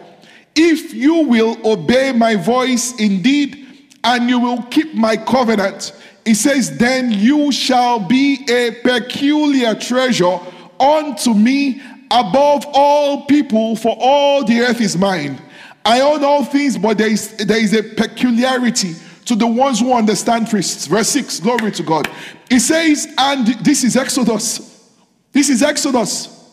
[0.56, 3.68] if you will obey my voice indeed,
[4.04, 5.94] and you will keep my covenant,
[6.26, 10.40] he says, Then you shall be a peculiar treasure
[10.80, 15.42] unto me above all people, for all the earth is mine.
[15.86, 18.94] I own all things, but there is, there is a peculiarity
[19.26, 20.88] to the ones who understand priests.
[20.88, 22.10] Verse 6, glory to God.
[22.50, 24.90] He says, and this is Exodus.
[25.32, 26.52] This is Exodus.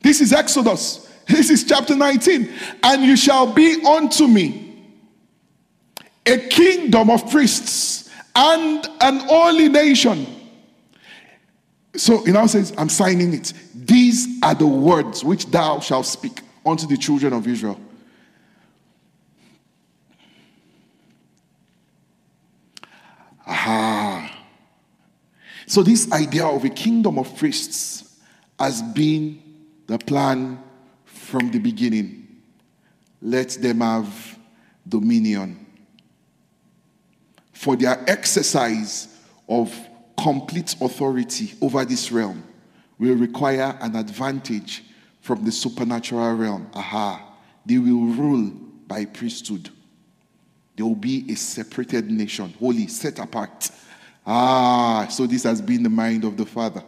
[0.00, 1.07] This is Exodus.
[1.28, 2.50] This is chapter 19.
[2.82, 4.82] And you shall be unto me
[6.26, 10.26] a kingdom of priests and an holy nation.
[11.96, 13.52] So he now says, I'm signing it.
[13.74, 17.80] These are the words which thou shalt speak unto the children of Israel.
[23.46, 24.30] Aha.
[25.66, 28.16] So, this idea of a kingdom of priests
[28.58, 29.42] has been
[29.86, 30.62] the plan
[31.28, 32.26] from the beginning.
[33.20, 34.38] Let them have
[34.88, 35.66] dominion.
[37.52, 39.14] For their exercise
[39.46, 39.74] of
[40.16, 42.42] complete authority over this realm
[42.98, 44.84] will require an advantage
[45.20, 46.70] from the supernatural realm.
[46.72, 47.34] Aha.
[47.66, 48.50] They will rule
[48.86, 49.68] by priesthood.
[50.76, 53.70] They will be a separated nation, holy, set apart.
[54.26, 56.82] Ah, so this has been the mind of the Father.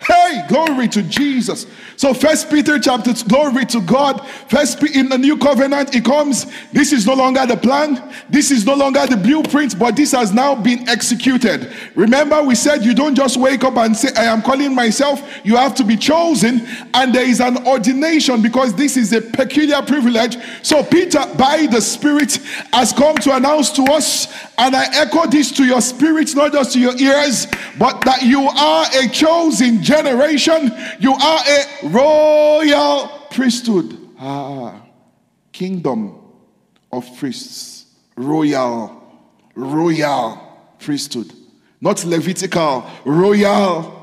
[0.00, 1.66] Hey, glory to Jesus.
[1.96, 4.24] So First Peter chapter, glory to God.
[4.48, 6.46] First in the new covenant, it comes.
[6.72, 8.14] This is no longer the plan.
[8.30, 11.72] This is no longer the blueprint, but this has now been executed.
[11.96, 15.20] Remember, we said you don't just wake up and say, I am calling myself.
[15.42, 19.82] You have to be chosen, and there is an ordination because this is a peculiar
[19.82, 20.36] privilege.
[20.62, 22.36] So Peter, by the Spirit,
[22.72, 26.74] has come to announce to us, and I echo this to your spirit, not just
[26.74, 27.46] to your ears,
[27.78, 30.70] but that you are a chosen generation.
[31.00, 33.98] You are a royal priesthood.
[34.18, 34.82] Ah,
[35.52, 36.20] kingdom
[36.92, 37.86] of priests.
[38.16, 39.02] Royal,
[39.54, 41.32] royal priesthood.
[41.80, 43.94] Not Levitical, royal.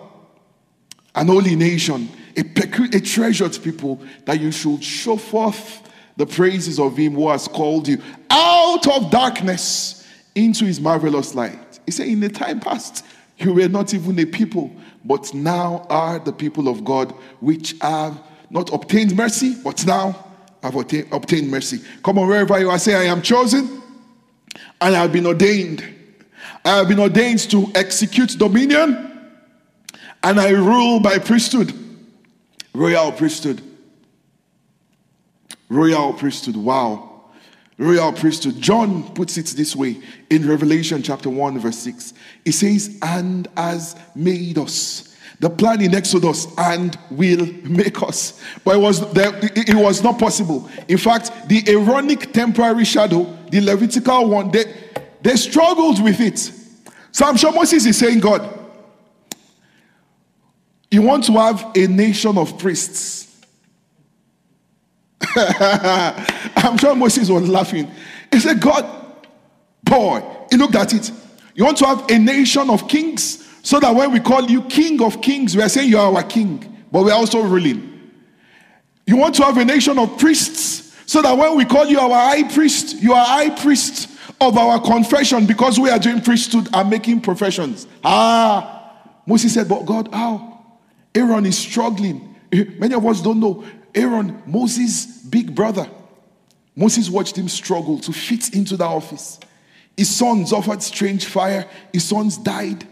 [1.14, 2.10] An holy nation.
[2.38, 5.82] A, pecu- a treasured people that you should show forth
[6.18, 11.80] the praises of him who has called you out of darkness into his marvelous light.
[11.86, 13.06] He said, In the time past,
[13.38, 14.72] you were not even a people,
[15.06, 20.26] but now are the people of God, which have not obtained mercy, but now
[20.64, 21.80] have obtained mercy.
[22.04, 23.82] Come on, wherever you are, say, I am chosen
[24.82, 25.84] and I have been ordained.
[26.64, 29.32] I have been ordained to execute dominion
[30.24, 31.74] and I rule by priesthood,
[32.74, 33.62] royal priesthood.
[35.70, 36.56] Royal priesthood.
[36.56, 37.15] Wow
[37.78, 38.60] royal priesthood.
[38.62, 39.98] John puts it this way
[40.30, 42.14] in Revelation chapter 1, verse 6.
[42.44, 45.16] He says, And has made us.
[45.40, 48.42] The plan in Exodus and will make us.
[48.64, 50.70] But it was, it was not possible.
[50.88, 54.74] In fact, the Aaronic temporary shadow, the Levitical one, they,
[55.22, 56.38] they struggled with it.
[57.12, 58.50] So I'm sure Moses is saying, God,
[60.90, 63.35] you want to have a nation of priests
[66.56, 67.90] I'm sure Moses was laughing.
[68.32, 68.86] He said, God,
[69.84, 71.12] boy, he looked at it.
[71.54, 75.02] You want to have a nation of kings so that when we call you king
[75.02, 78.12] of kings, we are saying you are our king, but we are also ruling.
[79.08, 82.10] You want to have a nation of priests so that when we call you our
[82.10, 84.10] high priest, you are high priest
[84.42, 87.88] of our confession because we are doing priesthood and making professions.
[88.04, 88.94] Ah,
[89.26, 90.78] Moses said, but God, how?
[91.14, 92.36] Aaron is struggling.
[92.52, 93.64] Many of us don't know.
[93.94, 95.86] Aaron, Moses' big brother,
[96.78, 99.38] Moses watched him struggle to fit into the office.
[99.98, 102.88] His sons offered strange fire, his sons died.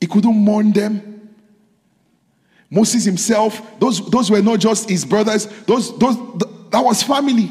[0.00, 1.34] He couldn't mourn them.
[2.70, 6.16] Moses himself, those, those were not just his brothers, those, those,
[6.70, 7.50] that was family.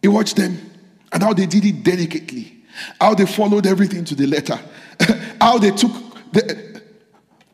[0.00, 0.56] He watched them
[1.10, 2.62] and how they did it delicately,
[3.00, 4.60] how they followed everything to the letter,
[5.40, 5.90] how they took
[6.32, 6.82] the,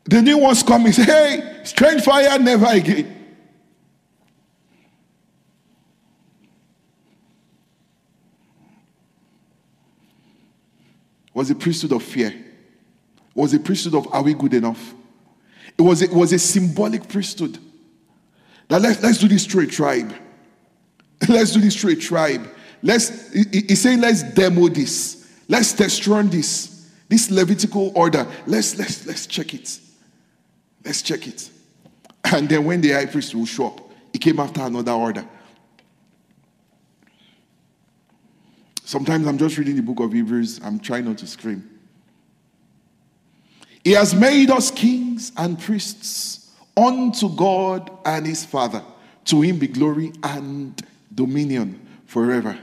[0.05, 3.16] the new ones coming, say, hey, strange fire, never again.
[11.37, 12.29] Was a priesthood of fear.
[12.29, 14.95] It was a priesthood of are we good enough?
[15.77, 17.59] It was a, it was a symbolic priesthood.
[18.67, 20.15] Now let's, let's do this through a tribe.
[21.29, 22.47] Let's do this through a tribe.
[22.83, 25.27] Let's he's saying let's demo this.
[25.47, 26.89] Let's test run this.
[27.07, 28.27] This Levitical order.
[28.45, 29.79] Let's let's let's check it.
[30.85, 31.49] Let's check it.
[32.23, 33.81] And then when the high priest will show up,
[34.13, 35.27] he came after another order.
[38.87, 41.69] Sometimes I'm just reading the book of Hebrews, I'm trying not to scream.
[43.83, 48.81] He has made us kings and priests unto God and his Father.
[49.25, 50.81] To him be glory and
[51.13, 52.57] dominion forever.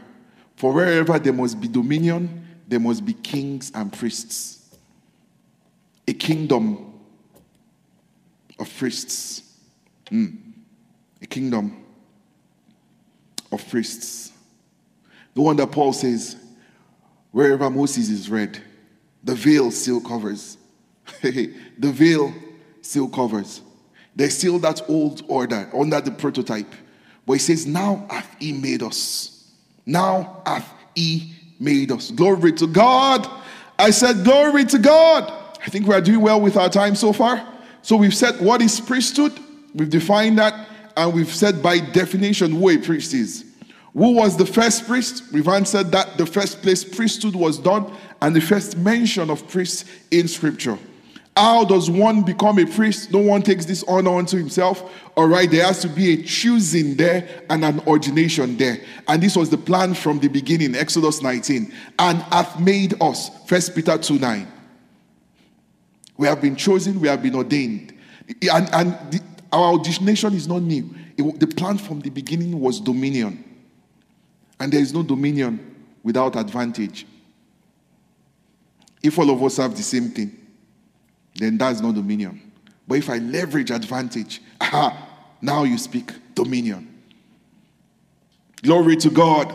[0.56, 4.74] For wherever there must be dominion, there must be kings and priests.
[6.08, 7.00] A kingdom
[8.58, 9.42] of priests.
[10.06, 10.38] Mm.
[11.20, 11.84] A kingdom
[13.52, 14.32] of priests.
[15.34, 16.36] The one that Paul says,
[17.32, 18.62] wherever Moses is read,
[19.22, 20.56] the veil still covers.
[21.22, 22.32] the veil
[22.80, 23.60] still covers.
[24.14, 26.72] There's still that old order under the prototype.
[27.26, 29.50] But he says, Now hath he made us.
[29.86, 32.10] Now hath he made us.
[32.10, 33.28] Glory to God.
[33.78, 35.32] I said, Glory to God.
[35.64, 37.46] I think we are doing well with our time so far.
[37.82, 39.32] So we've said what is priesthood,
[39.74, 43.44] we've defined that, and we've said by definition who a priest is.
[43.94, 45.22] Who was the first priest?
[45.32, 49.84] We've answered that the first place priesthood was done and the first mention of priests
[50.10, 50.76] in scripture.
[51.36, 53.12] How does one become a priest?
[53.12, 54.92] No one takes this honor unto himself.
[55.16, 58.78] All right, there has to be a choosing there and an ordination there.
[59.08, 61.72] And this was the plan from the beginning, Exodus 19.
[61.98, 64.52] And hath made us, First Peter 2 9.
[66.16, 67.94] We have been chosen, we have been ordained.
[68.52, 69.20] And, and the,
[69.52, 70.88] our ordination is not new.
[71.16, 73.53] It, the plan from the beginning was dominion.
[74.64, 75.60] And there is no dominion
[76.02, 77.06] without advantage.
[79.02, 80.34] If all of us have the same thing,
[81.34, 82.50] then that's not dominion.
[82.88, 85.06] But if I leverage advantage, aha,
[85.42, 87.02] now you speak dominion.
[88.62, 89.54] Glory to God.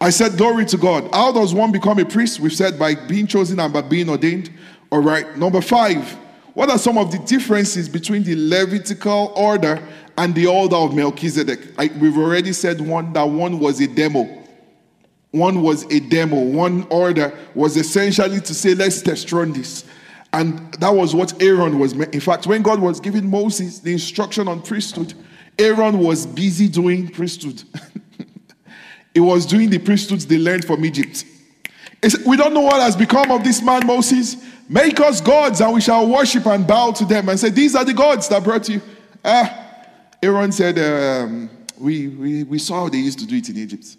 [0.00, 1.08] I said, Glory to God.
[1.14, 2.40] How does one become a priest?
[2.40, 4.50] We've said by being chosen and by being ordained.
[4.90, 5.36] All right.
[5.38, 6.12] Number five,
[6.54, 9.80] what are some of the differences between the Levitical order
[10.16, 11.60] and the order of Melchizedek?
[11.78, 14.42] I, we've already said one that one was a demo.
[15.30, 16.40] One was a demo.
[16.40, 19.84] One order was essentially to say, let's test run this.
[20.32, 21.92] And that was what Aaron was.
[21.92, 25.14] In fact, when God was giving Moses the instruction on priesthood,
[25.58, 27.62] Aaron was busy doing priesthood.
[29.14, 31.24] he was doing the priesthoods they learned from Egypt.
[32.02, 34.36] Said, we don't know what has become of this man, Moses.
[34.68, 37.28] Make us gods and we shall worship and bow to them.
[37.28, 38.80] And say, These are the gods that brought you.
[39.24, 39.63] Ah,
[40.24, 43.98] Aaron said, um, we, we, we saw how they used to do it in Egypt.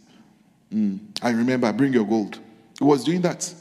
[0.73, 2.39] Mm, I remember, bring your gold.
[2.79, 3.53] He was doing that.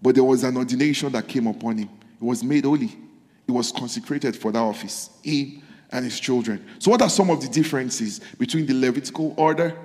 [0.00, 1.90] But there was an ordination that came upon him.
[2.18, 2.86] He was made holy.
[2.86, 5.62] He was consecrated for that office, he
[5.92, 6.64] and his children.
[6.78, 9.76] So, what are some of the differences between the Levitical order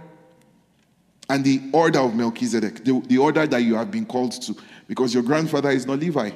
[1.30, 4.56] and the order of Melchizedek, the, the order that you have been called to?
[4.88, 6.32] Because your grandfather is not Levi,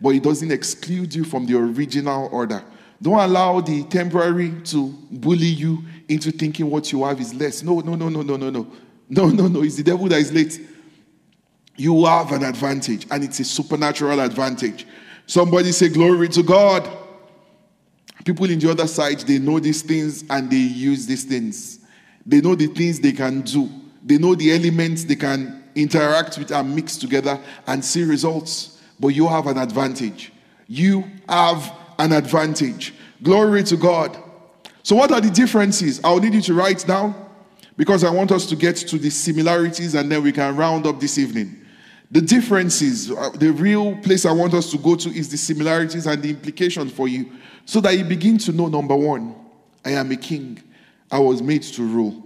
[0.00, 2.64] but it doesn't exclude you from the original order.
[3.04, 7.62] Don't allow the temporary to bully you into thinking what you have is less.
[7.62, 8.66] No, no, no, no, no, no, no.
[9.10, 9.62] No, no, no.
[9.62, 10.58] It's the devil that is late
[11.76, 14.86] you have an advantage, and it's a supernatural advantage.
[15.26, 16.88] Somebody say, Glory to God.
[18.24, 21.80] People in the other side, they know these things and they use these things.
[22.24, 23.68] They know the things they can do,
[24.02, 28.80] they know the elements they can interact with and mix together and see results.
[28.98, 30.32] But you have an advantage.
[30.68, 32.94] You have an advantage.
[33.22, 34.16] Glory to God.
[34.82, 36.00] So, what are the differences?
[36.04, 37.14] I'll need you to write down
[37.76, 41.00] because I want us to get to the similarities and then we can round up
[41.00, 41.60] this evening.
[42.10, 46.06] The differences, uh, the real place I want us to go to is the similarities
[46.06, 47.32] and the implications for you
[47.64, 49.34] so that you begin to know number one,
[49.84, 50.62] I am a king.
[51.10, 52.22] I was made to rule.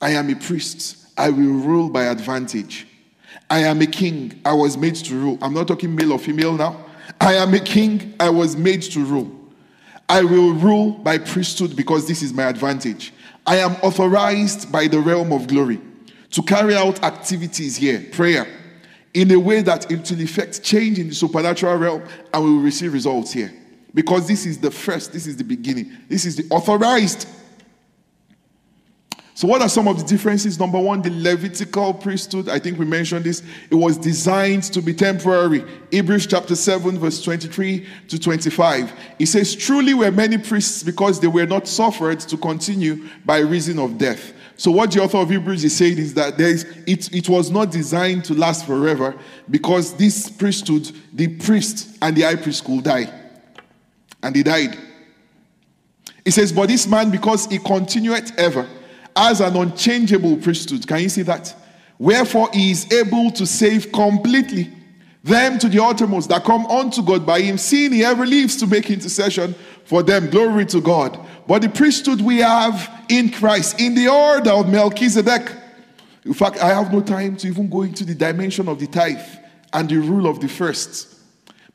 [0.00, 1.08] I am a priest.
[1.16, 2.86] I will rule by advantage.
[3.48, 4.40] I am a king.
[4.44, 5.38] I was made to rule.
[5.42, 6.86] I'm not talking male or female now.
[7.20, 8.14] I am a king.
[8.20, 9.30] I was made to rule.
[10.08, 13.12] I will rule by priesthood because this is my advantage.
[13.46, 15.80] I am authorized by the realm of glory
[16.30, 18.46] to carry out activities here prayer,
[19.14, 22.02] in a way that it will effect change in the supernatural realm
[22.32, 23.52] and we will receive results here.
[23.92, 27.28] Because this is the first, this is the beginning, this is the authorized.
[29.40, 30.60] So, what are some of the differences?
[30.60, 32.50] Number one, the Levitical priesthood.
[32.50, 33.42] I think we mentioned this.
[33.70, 35.64] It was designed to be temporary.
[35.90, 38.92] Hebrews chapter 7, verse 23 to 25.
[39.18, 43.78] It says, Truly were many priests because they were not suffered to continue by reason
[43.78, 44.34] of death.
[44.58, 48.26] So, what the author of Hebrews is saying is that it, it was not designed
[48.26, 49.18] to last forever
[49.48, 53.10] because this priesthood, the priest and the high priest could die.
[54.22, 54.76] And he died.
[56.26, 58.68] He says, But this man, because he continued ever,
[59.20, 61.54] as an unchangeable priesthood, can you see that?
[61.98, 64.72] Wherefore he is able to save completely
[65.22, 68.66] them to the uttermost that come unto God by him, seeing he ever lives to
[68.66, 69.54] make intercession
[69.84, 70.30] for them.
[70.30, 71.20] Glory to God.
[71.46, 75.52] But the priesthood we have in Christ, in the order of Melchizedek.
[76.24, 79.20] In fact, I have no time to even go into the dimension of the tithe
[79.74, 81.18] and the rule of the first.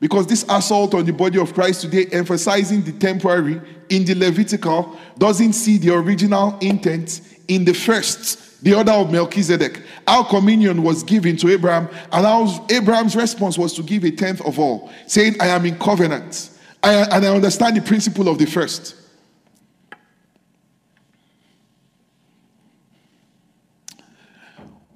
[0.00, 4.98] Because this assault on the body of Christ today, emphasizing the temporary in the Levitical,
[5.16, 9.82] doesn't see the original intent in the first, the order of Melchizedek.
[10.06, 14.58] Our communion was given to Abraham, and Abraham's response was to give a tenth of
[14.58, 16.50] all, saying, I am in covenant.
[16.82, 18.94] I, and I understand the principle of the first.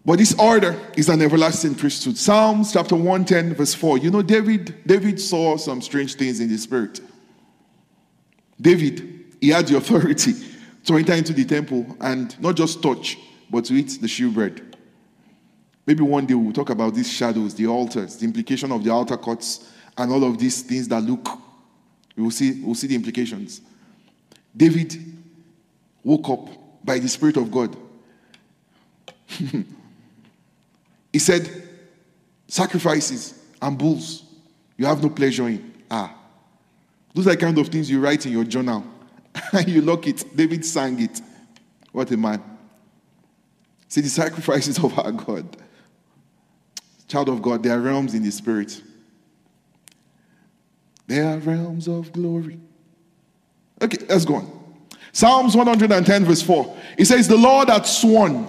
[0.04, 2.16] But this order is an everlasting priesthood.
[2.16, 3.98] Psalms chapter 110, verse 4.
[3.98, 7.00] You know, David, David saw some strange things in the spirit.
[8.60, 10.32] David, he had the authority
[10.84, 13.18] to enter into the temple and not just touch,
[13.50, 14.76] but to eat the shewbread.
[15.86, 19.16] Maybe one day we'll talk about these shadows, the altars, the implication of the altar
[19.16, 21.28] courts, and all of these things that look.
[22.16, 23.60] We will see, we'll see the implications.
[24.56, 24.96] David
[26.02, 26.48] woke up
[26.84, 27.76] by the Spirit of God.
[31.12, 31.50] He said,
[32.46, 34.24] Sacrifices and bulls,
[34.76, 35.72] you have no pleasure in.
[35.90, 36.14] Ah,
[37.14, 38.84] those are the kind of things you write in your journal.
[39.66, 40.24] you lock it.
[40.36, 41.20] David sang it.
[41.92, 42.42] What a man.
[43.88, 45.56] See, the sacrifices of our God.
[47.08, 48.80] Child of God, there are realms in the spirit.
[51.08, 52.60] There are realms of glory.
[53.82, 54.76] Okay, let's go on.
[55.12, 56.76] Psalms 110, verse 4.
[56.96, 58.46] It says, The Lord hath sworn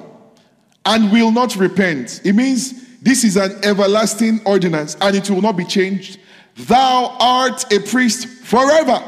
[0.86, 2.22] and will not repent.
[2.24, 6.20] It means this is an everlasting ordinance and it will not be changed.
[6.56, 9.04] Thou art a priest forever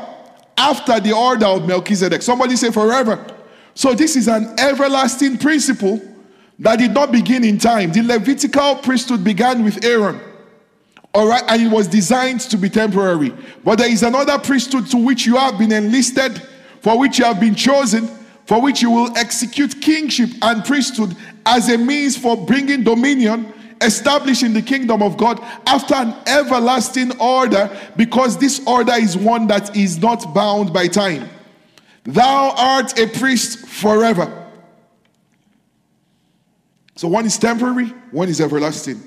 [0.58, 2.22] after the order of Melchizedek.
[2.22, 3.26] Somebody say forever.
[3.76, 6.02] So this is an everlasting principle
[6.60, 7.92] that did not begin in time.
[7.92, 10.20] The Levitical priesthood began with Aaron.
[11.16, 13.34] All right, and it was designed to be temporary.
[13.64, 16.42] But there is another priesthood to which you have been enlisted,
[16.82, 18.08] for which you have been chosen,
[18.46, 23.54] for which you will execute kingship and priesthood as a means for bringing dominion,
[23.84, 29.76] establishing the kingdom of God after an everlasting order, because this order is one that
[29.76, 31.30] is not bound by time.
[32.04, 34.40] Thou art a priest forever.
[36.96, 39.02] So one is temporary, one is everlasting.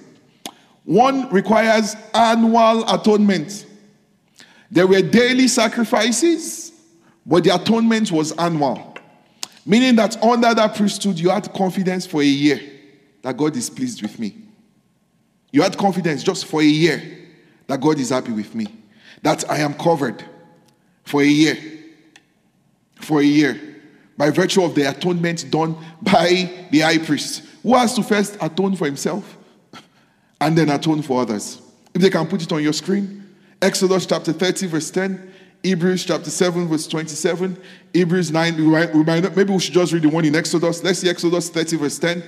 [0.84, 3.66] One requires annual atonement.
[4.70, 6.72] There were daily sacrifices,
[7.24, 8.94] but the atonement was annual.
[9.64, 12.60] Meaning that under that priesthood, you had confidence for a year
[13.22, 14.45] that God is pleased with me.
[15.56, 17.02] You had confidence just for a year
[17.66, 18.66] that God is happy with me,
[19.22, 20.22] that I am covered
[21.02, 21.56] for a year.
[22.96, 23.58] For a year.
[24.18, 28.76] By virtue of the atonement done by the high priest, who has to first atone
[28.76, 29.38] for himself
[30.42, 31.62] and then atone for others.
[31.94, 33.26] If they can put it on your screen,
[33.62, 35.32] Exodus chapter 30, verse 10.
[35.62, 37.56] Hebrews chapter 7, verse 27.
[37.94, 40.84] Hebrews 9, maybe we should just read the one in Exodus.
[40.84, 42.22] Let's see Exodus 30, verse 10.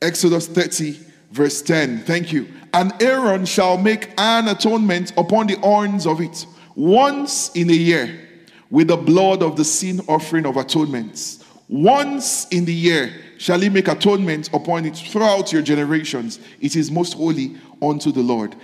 [0.00, 2.00] Exodus 30, verse 10.
[2.00, 2.48] Thank you.
[2.72, 8.28] And Aaron shall make an atonement upon the horns of it once in a year
[8.70, 11.44] with the blood of the sin offering of atonements.
[11.68, 16.38] Once in the year shall he make atonement upon it throughout your generations.
[16.60, 18.54] It is most holy unto the Lord.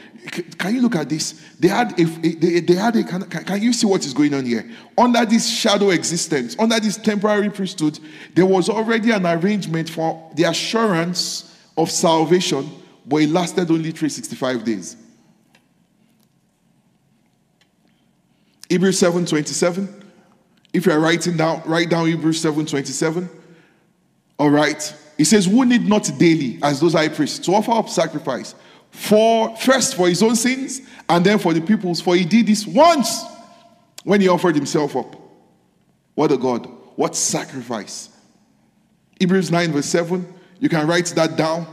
[0.58, 1.40] Can you look at this?
[1.58, 4.44] They had a, they, they had a, can, can you see what is going on
[4.44, 4.68] here?
[4.98, 7.98] Under this shadow existence, under this temporary priesthood,
[8.34, 12.70] there was already an arrangement for the assurance of salvation,
[13.06, 14.96] but it lasted only 365 days.
[18.68, 20.04] Hebrews 7:27.
[20.72, 23.28] If you are writing down, write down Hebrews 7:27.
[24.38, 24.94] All right.
[25.18, 28.54] It says, Who need not daily, as those high priests, to offer up sacrifice
[28.90, 32.66] for first for his own sins and then for the people's, for he did this
[32.66, 33.24] once
[34.04, 35.16] when he offered himself up.
[36.14, 36.66] What a God!
[36.96, 38.10] What sacrifice!
[39.18, 40.34] Hebrews 9, verse 7.
[40.58, 41.66] You can write that down.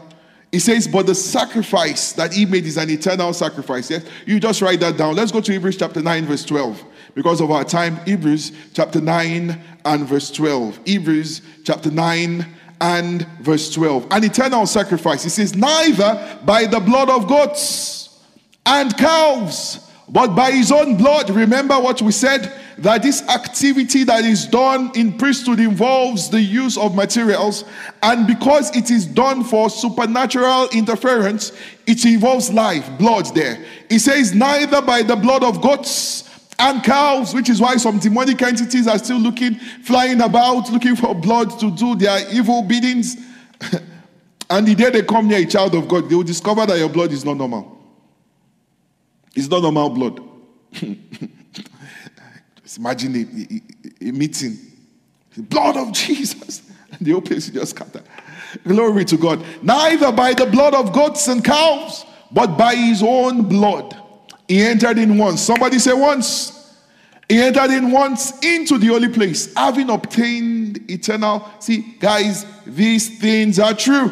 [0.52, 3.90] It says, But the sacrifice that he made is an eternal sacrifice.
[3.90, 4.06] Yes?
[4.26, 5.16] You just write that down.
[5.16, 6.84] Let's go to Hebrews chapter 9, verse 12.
[7.16, 10.80] Because of our time, Hebrews chapter 9 and verse 12.
[10.86, 12.46] Hebrews chapter 9
[12.82, 14.08] and verse 12.
[14.12, 15.24] An eternal sacrifice.
[15.24, 18.20] He says, Neither by the blood of goats
[18.66, 21.30] and calves, but by his own blood.
[21.30, 22.54] Remember what we said?
[22.80, 27.66] That this activity that is done in priesthood involves the use of materials,
[28.02, 31.52] and because it is done for supernatural interference,
[31.86, 33.64] it involves life, blood there.
[33.90, 38.42] He says, Neither by the blood of goats and cows, which is why some demonic
[38.42, 43.18] entities are still looking, flying about, looking for blood to do their evil biddings.
[44.50, 46.90] and the day they come near a child of God, they will discover that your
[46.90, 47.78] blood is not normal.
[49.36, 50.20] It's not normal blood.
[52.78, 54.58] Imagine a, a, a, meeting.
[55.36, 56.62] The blood of Jesus.
[56.92, 58.04] And the whole place just scatter.
[58.68, 59.44] Glory to God.
[59.64, 63.98] Neither by the blood of goats and cows, but by his own blood
[64.48, 65.42] He entered in once.
[65.42, 66.52] Somebody say once.
[67.30, 71.50] He entered in once into the holy place, having obtained eternal.
[71.60, 74.12] See, guys, these things are true.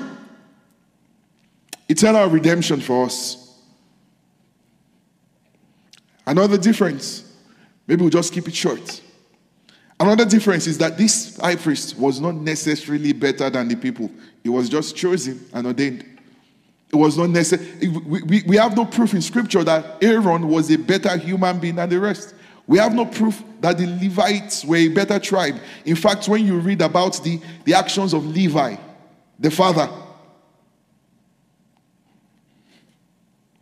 [1.87, 3.59] Eternal redemption for us.
[6.25, 7.30] Another difference,
[7.91, 9.01] maybe we'll just keep it short.
[9.99, 14.09] Another difference is that this high priest was not necessarily better than the people,
[14.41, 16.05] he was just chosen and ordained.
[16.87, 17.89] It was not necessary.
[17.89, 21.75] We, we, we have no proof in scripture that Aaron was a better human being
[21.75, 22.33] than the rest.
[22.65, 25.55] We have no proof that the Levites were a better tribe.
[25.83, 28.77] In fact, when you read about the, the actions of Levi,
[29.37, 29.89] the father,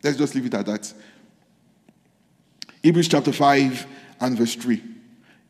[0.03, 0.93] let's just leave it at that.
[2.83, 3.87] Hebrews chapter 5
[4.19, 4.81] and verse 3.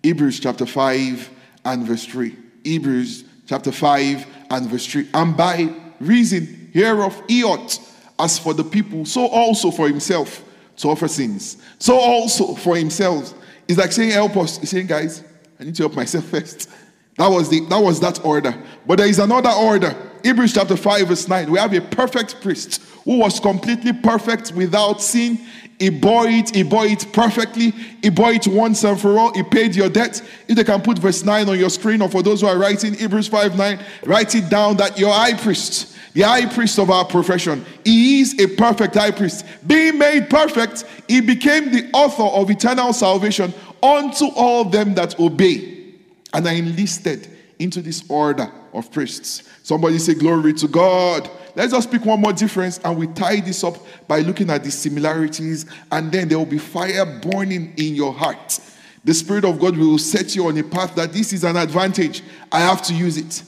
[0.03, 1.29] Hebrews chapter 5
[1.65, 2.35] and verse 3.
[2.63, 5.09] Hebrews chapter 5 and verse 3.
[5.13, 7.79] And by reason hereof he ought,
[8.17, 10.43] as for the people, so also for himself
[10.77, 11.57] to offer sins.
[11.77, 13.33] So also for himself.
[13.67, 14.57] It's like saying, help us.
[14.57, 15.23] He's saying, guys,
[15.59, 16.69] I need to help myself first.
[17.17, 18.55] That was the that was that order.
[18.87, 19.93] But there is another order.
[20.23, 21.51] Hebrews chapter 5, verse 9.
[21.51, 25.39] We have a perfect priest who was completely perfect without sin
[25.79, 27.71] he bore it, he bore it perfectly.
[28.01, 29.33] He bore it once and for all.
[29.33, 30.21] He paid your debt.
[30.49, 32.93] If they can put verse 9 on your screen, or for those who are writing
[32.93, 37.05] Hebrews 5 9, write it down that your high priest, the high priest of our
[37.05, 39.45] profession, he is a perfect high priest.
[39.65, 45.93] Being made perfect, he became the author of eternal salvation unto all them that obey
[46.33, 49.43] and are enlisted into this order of priests.
[49.63, 51.29] Somebody say, Glory to God.
[51.55, 54.71] Let's just pick one more difference and we tie this up by looking at the
[54.71, 58.59] similarities, and then there will be fire burning in your heart.
[59.03, 62.21] The Spirit of God will set you on a path that this is an advantage.
[62.51, 63.43] I have to use it.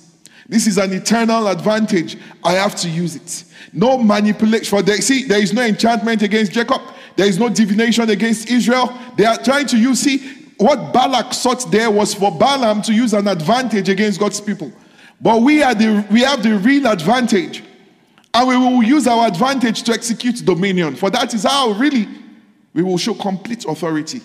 [0.47, 2.17] This is an eternal advantage.
[2.43, 3.45] I have to use it.
[3.74, 4.65] No manipulation.
[4.65, 6.82] For they see, there is no enchantment against Jacob.
[7.15, 8.97] There is no divination against Israel.
[9.17, 9.99] They are trying to use.
[9.99, 10.17] See,
[10.57, 14.72] what Balak sought there was for Balaam to use an advantage against God's people.
[15.22, 17.63] But we are the we have the real advantage.
[18.34, 20.95] And we will use our advantage to execute dominion.
[20.95, 22.07] For that is how really
[22.74, 24.22] we will show complete authority.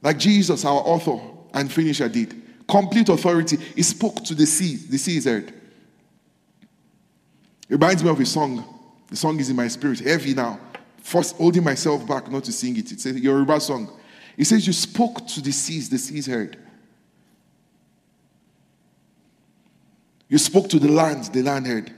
[0.00, 1.18] Like Jesus, our author
[1.52, 2.40] and finisher, did.
[2.68, 3.56] Complete authority.
[3.56, 4.76] He spoke to the sea.
[4.76, 5.48] The sea heard.
[5.48, 5.54] It
[7.74, 8.64] reminds me of a song.
[9.08, 10.60] The song is in my spirit, heavy now.
[11.02, 12.92] First, holding myself back not to sing it.
[12.92, 13.90] It's a Yoruba song.
[14.36, 16.56] It says, You spoke to the seas, the seas heard.
[20.30, 21.92] You spoke to the land, the land heard.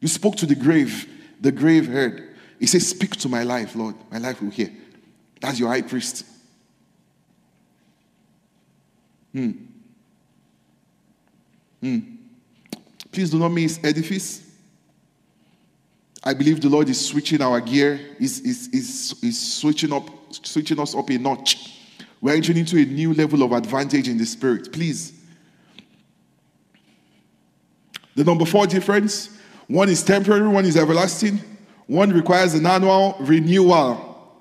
[0.00, 1.06] You spoke to the grave,
[1.40, 2.36] the grave heard.
[2.58, 3.96] He says, Speak to my life, Lord.
[4.10, 4.70] My life will hear.
[5.40, 6.24] That's your high priest.
[9.32, 9.50] Hmm.
[11.80, 11.98] Hmm.
[13.10, 14.48] Please do not miss edifice.
[16.22, 20.78] I believe the Lord is switching our gear, is, is, is, is switching up, switching
[20.78, 21.80] us up a notch.
[22.20, 24.72] We're entering into a new level of advantage in the spirit.
[24.72, 25.18] Please.
[28.14, 29.30] The number four difference
[29.68, 31.40] one is temporary, one is everlasting.
[31.86, 34.32] One requires an annual renewal,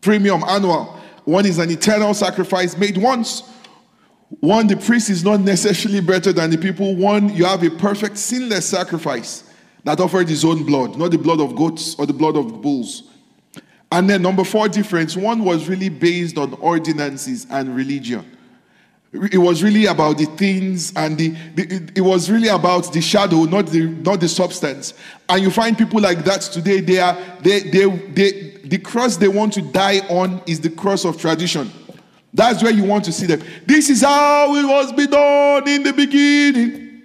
[0.00, 0.98] premium annual.
[1.24, 3.42] One is an eternal sacrifice made once.
[4.40, 6.94] One, the priest is not necessarily better than the people.
[6.96, 9.44] One, you have a perfect, sinless sacrifice
[9.84, 13.04] that offered his own blood, not the blood of goats or the blood of bulls.
[13.90, 18.37] And then, number four difference one was really based on ordinances and religion.
[19.10, 23.44] It was really about the things and the, the, it was really about the shadow,
[23.44, 24.92] not the not the substance.
[25.30, 26.80] And you find people like that today.
[26.80, 28.30] They are they they, they
[28.64, 31.70] the cross they want to die on is the cross of tradition.
[32.34, 33.42] That's where you want to see them.
[33.64, 37.02] This is how it was be done in the beginning.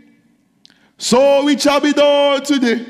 [0.97, 2.85] So it shall be done today.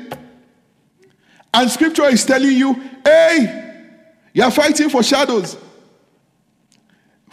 [1.52, 3.86] And scripture is telling you, hey,
[4.32, 5.56] you are fighting for shadows.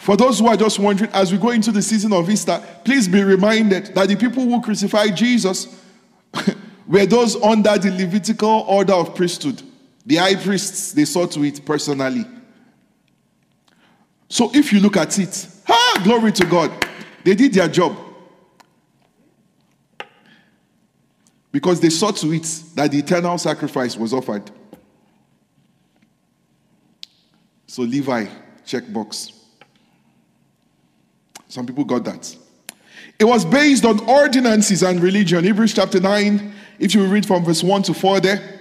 [0.02, 3.06] For those who are just wondering, as we go into the season of Easter, please
[3.06, 5.80] be reminded that the people who crucified Jesus
[6.88, 9.62] were those under the Levitical order of priesthood.
[10.04, 12.24] The high priests, they saw to it personally.
[14.28, 16.72] So if you look at it, ah, glory to God,
[17.22, 17.96] they did their job.
[21.52, 24.50] Because they saw to it that the eternal sacrifice was offered.
[27.68, 28.26] So Levi,
[28.66, 29.41] checkbox.
[31.52, 32.34] Some people got that.
[33.18, 35.44] It was based on ordinances and religion.
[35.44, 38.60] Hebrews chapter 9, if you read from verse 1 to 4 there,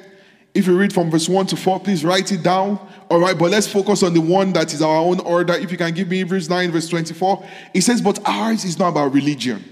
[0.54, 2.78] if you read from verse 1 to 4, please write it down.
[3.10, 5.54] All right, but let's focus on the one that is our own order.
[5.54, 8.89] If you can give me Hebrews 9, verse 24, it says, But ours is not
[8.89, 9.64] about religion.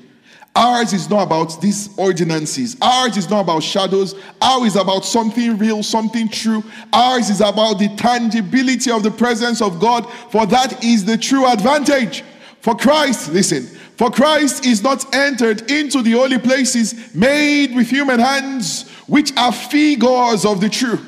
[0.55, 2.77] Ours is not about these ordinances.
[2.81, 4.15] Ours is not about shadows.
[4.41, 6.63] Ours is about something real, something true.
[6.93, 11.45] Ours is about the tangibility of the presence of God, for that is the true
[11.45, 12.23] advantage.
[12.61, 13.65] For Christ, listen,
[13.97, 19.51] for Christ is not entered into the holy places made with human hands, which are
[19.51, 20.99] figures of the true.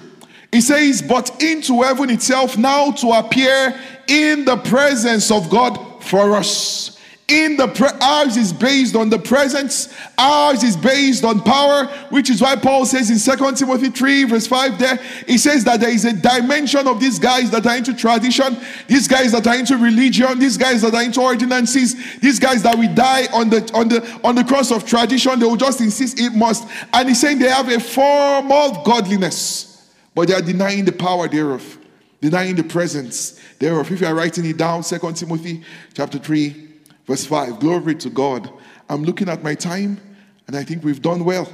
[0.51, 6.35] He says, but into heaven itself now to appear in the presence of God for
[6.35, 7.00] us
[7.31, 12.29] in the pre- ours is based on the presence ours is based on power which
[12.29, 15.89] is why paul says in Second timothy 3 verse 5 there he says that there
[15.89, 18.57] is a dimension of these guys that are into tradition
[18.87, 22.77] these guys that are into religion these guys that are into ordinances these guys that
[22.77, 26.19] we die on the on the on the cross of tradition they will just insist
[26.19, 26.67] it must.
[26.93, 31.27] And he's saying they have a form of godliness but they are denying the power
[31.27, 31.77] thereof
[32.19, 33.91] denying the presence thereof.
[33.91, 35.63] If you are writing it down Second timothy
[35.93, 36.70] chapter 3
[37.05, 38.51] Verse 5 Glory to God.
[38.89, 39.99] I'm looking at my time
[40.47, 41.51] and I think we've done well.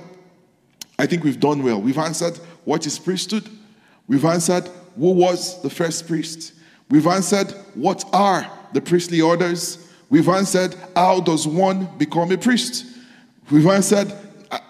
[0.99, 1.79] I think we've done well.
[1.79, 3.47] We've answered what is priesthood.
[4.07, 6.53] We've answered who was the first priest.
[6.89, 9.87] We've answered what are the priestly orders.
[10.09, 12.85] We've answered how does one become a priest.
[13.51, 14.11] We've answered,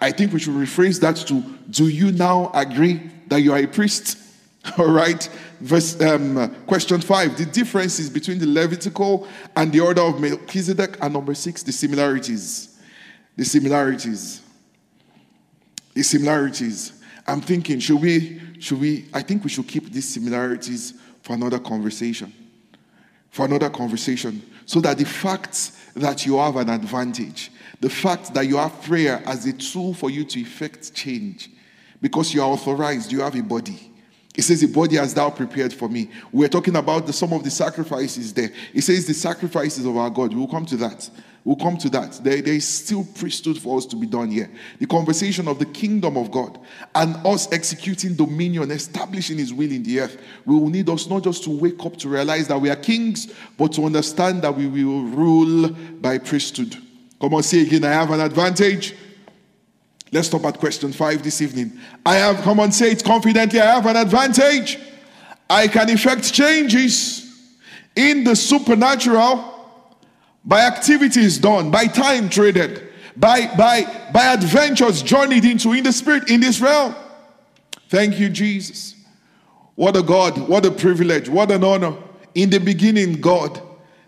[0.01, 3.67] I think we should rephrase that to do you now agree that you are a
[3.67, 4.17] priest?
[4.77, 5.27] All right.
[5.59, 11.13] Verse um, question five: the differences between the Levitical and the order of Melchizedek, and
[11.13, 12.77] number six, the similarities.
[13.35, 14.41] The similarities.
[15.93, 17.03] The similarities.
[17.27, 18.41] I'm thinking, should we?
[18.59, 19.05] Should we?
[19.13, 22.33] I think we should keep these similarities for another conversation.
[23.29, 28.47] For another conversation, so that the fact that you have an advantage, the fact that
[28.47, 31.49] you have prayer as a tool for you to effect change,
[32.01, 33.91] because you are authorized, you have a body
[34.37, 36.09] it says, The body has thou prepared for me.
[36.31, 38.51] We're talking about the, some of the sacrifices there.
[38.73, 40.33] It says, The sacrifices of our God.
[40.33, 41.09] We'll come to that.
[41.43, 42.19] We'll come to that.
[42.23, 44.51] There, there is still priesthood for us to be done here.
[44.79, 46.59] The conversation of the kingdom of God
[46.93, 50.21] and us executing dominion, establishing His will in the earth.
[50.45, 53.33] We will need us not just to wake up to realize that we are kings,
[53.57, 56.75] but to understand that we will rule by priesthood.
[57.19, 58.93] Come on, say again, I have an advantage.
[60.11, 61.79] Let's stop at question five this evening.
[62.05, 64.79] I have, come on, say it confidently, I have an advantage.
[65.49, 67.23] I can effect changes
[67.95, 69.53] in the supernatural
[70.45, 76.29] by activities done, by time traded, by, by, by adventures journeyed into in the spirit
[76.29, 76.95] in this realm.
[77.89, 78.95] Thank you, Jesus.
[79.75, 81.95] What a God, what a privilege, what an honor.
[82.33, 83.61] In the beginning, God,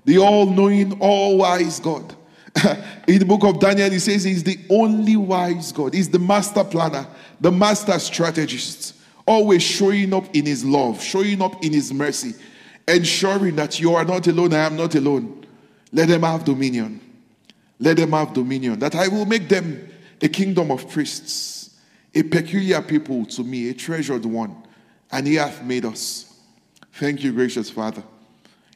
[0.06, 2.16] the all knowing, all wise God.
[3.07, 5.93] in the book of Daniel, he says he's the only wise God.
[5.93, 7.07] He's the master planner,
[7.39, 8.95] the master strategist,
[9.26, 12.34] always showing up in his love, showing up in his mercy,
[12.88, 15.45] ensuring that you are not alone, I am not alone.
[15.91, 17.01] Let them have dominion.
[17.80, 18.80] Let them have dominion.
[18.80, 19.89] That I will make them
[20.22, 21.78] a kingdom of priests,
[22.14, 24.55] a peculiar people to me, a treasured one.
[25.12, 26.26] And he hath made us.
[26.93, 28.03] Thank you, gracious Father.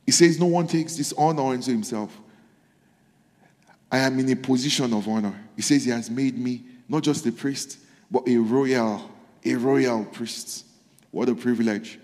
[0.05, 2.17] He says, No one takes this honor into himself
[3.93, 5.35] I am in a position of honor.
[5.55, 7.77] He says he has made me not just a priest,
[8.09, 9.07] but a royal,
[9.45, 10.65] a royal priest.
[11.11, 11.99] What a privilege.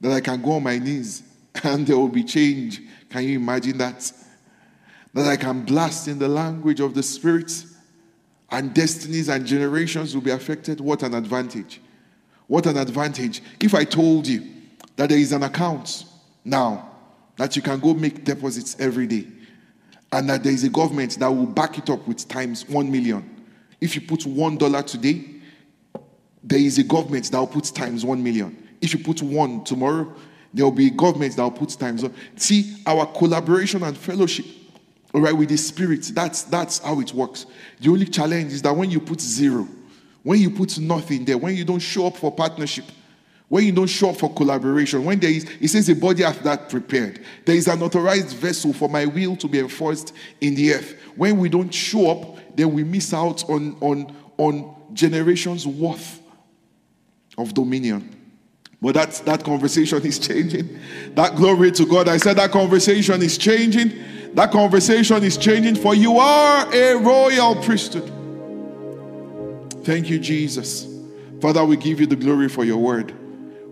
[0.00, 1.24] That I can go on my knees
[1.64, 2.80] and there will be change.
[3.08, 4.12] Can you imagine that?
[5.12, 7.64] That I can blast in the language of the Spirit
[8.48, 10.80] and destinies and generations will be affected.
[10.80, 11.80] What an advantage.
[12.46, 13.42] What an advantage.
[13.58, 14.46] If I told you
[14.94, 16.04] that there is an account
[16.44, 16.88] now
[17.34, 19.26] that you can go make deposits every day
[20.12, 23.44] and that there is a government that will back it up with times 1 million.
[23.80, 25.24] If you put $1 today,
[26.42, 28.68] there is a government that will put times 1 million.
[28.80, 30.12] If you put one tomorrow,
[30.52, 32.14] there will be a government that will put times one.
[32.36, 34.46] See, our collaboration and fellowship,
[35.14, 37.46] all right, with the Spirit, that's, that's how it works.
[37.80, 39.68] The only challenge is that when you put zero,
[40.22, 42.84] when you put nothing there, when you don't show up for partnership,
[43.50, 46.40] when you don't show up for collaboration, when there is, it says a body hath
[46.44, 47.20] that prepared.
[47.44, 50.96] There is an authorized vessel for my will to be enforced in the earth.
[51.16, 56.22] When we don't show up, then we miss out on, on, on generations worth
[57.36, 58.16] of dominion.
[58.80, 60.78] But that, that conversation is changing.
[61.14, 62.06] That glory to God.
[62.06, 64.34] I said that conversation is changing.
[64.34, 68.12] That conversation is changing, for you are a royal priesthood.
[69.82, 70.86] Thank you, Jesus.
[71.40, 73.12] Father, we give you the glory for your word.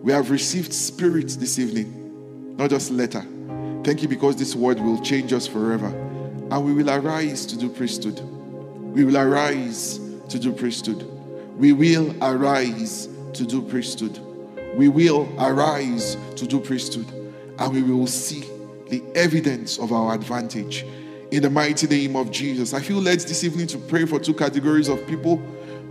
[0.03, 3.24] We have received spirit this evening, not just letter.
[3.82, 5.88] Thank you because this word will change us forever.
[6.51, 8.20] And we will arise to do priesthood.
[8.94, 11.03] We will arise to do priesthood.
[11.57, 14.18] We will arise to do priesthood.
[14.76, 17.07] We will arise to do priesthood.
[17.59, 18.44] And we will see
[18.88, 20.86] the evidence of our advantage
[21.32, 22.72] in the mighty name of Jesus.
[22.72, 25.42] I feel led this evening to pray for two categories of people.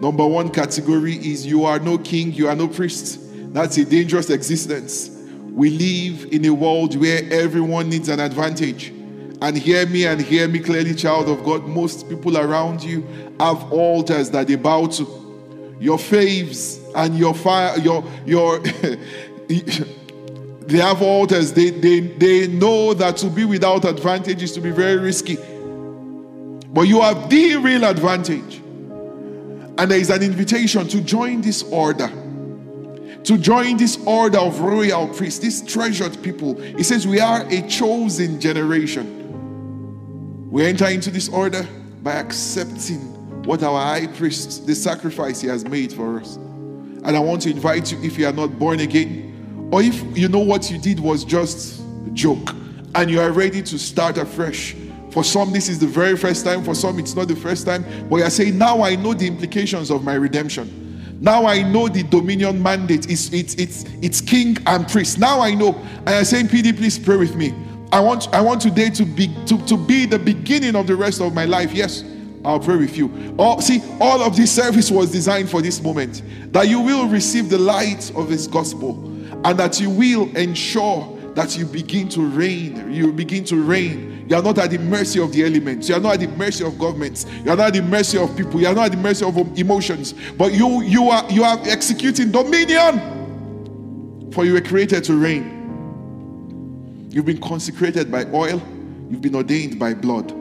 [0.01, 3.26] Number one category is you are no king, you are no priest.
[3.54, 5.10] That's a dangerous existence.
[5.58, 8.89] We live in a world where everyone needs an advantage.
[9.41, 11.66] And hear me and hear me clearly, child of God.
[11.66, 13.02] Most people around you
[13.39, 15.76] have altars that they bow to.
[15.80, 18.60] Your faves and your fire, your your
[19.48, 21.54] they have altars.
[21.54, 25.38] They, they they know that to be without advantage is to be very risky.
[26.74, 28.58] But you have the real advantage.
[29.80, 32.12] And there is an invitation to join this order
[33.28, 36.53] to join this order of royal priests, these treasured people.
[36.61, 40.49] He says, We are a chosen generation.
[40.49, 41.67] We enter into this order
[42.03, 42.99] by accepting
[43.43, 46.38] what our high priest, the sacrifice he has made for us.
[46.38, 50.30] And I want to invite you, if you are not born again, or if you
[50.30, 52.55] know what you did was just a joke,
[52.95, 54.73] and you are ready to start afresh.
[55.11, 56.63] For some, this is the very first time.
[56.63, 57.84] For some, it's not the first time.
[58.09, 60.86] But you're saying, now I know the implications of my redemption.
[61.20, 63.09] Now I know the dominion mandate.
[63.09, 65.18] It's, it's, it's, it's king and priest.
[65.18, 65.74] Now I know.
[65.99, 67.53] And I'm saying, PD, please pray with me.
[67.91, 71.22] I want, I want today to be, to, to be the beginning of the rest
[71.22, 71.72] of my life.
[71.72, 72.03] Yes,
[72.45, 73.36] I'll pray with you.
[73.39, 76.22] All, see, all of this service was designed for this moment.
[76.53, 79.03] That you will receive the light of this gospel.
[79.43, 82.91] And that you will ensure that you begin to reign.
[82.91, 85.88] You begin to reign you are not at the mercy of the elements.
[85.88, 87.25] You are not at the mercy of governments.
[87.45, 88.59] You are not at the mercy of people.
[88.59, 90.13] You are not at the mercy of emotions.
[90.38, 94.31] But you, you are you are executing dominion.
[94.33, 95.53] For you were created to reign.
[97.09, 98.61] You've been consecrated by oil.
[99.09, 100.33] You've been ordained by blood.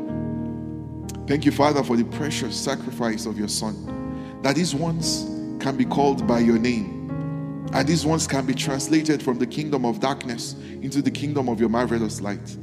[1.28, 4.40] Thank you, Father, for the precious sacrifice of your Son.
[4.42, 5.26] That these ones
[5.62, 6.95] can be called by your name.
[7.72, 11.60] And these ones can be translated from the kingdom of darkness into the kingdom of
[11.60, 12.56] your marvelous light.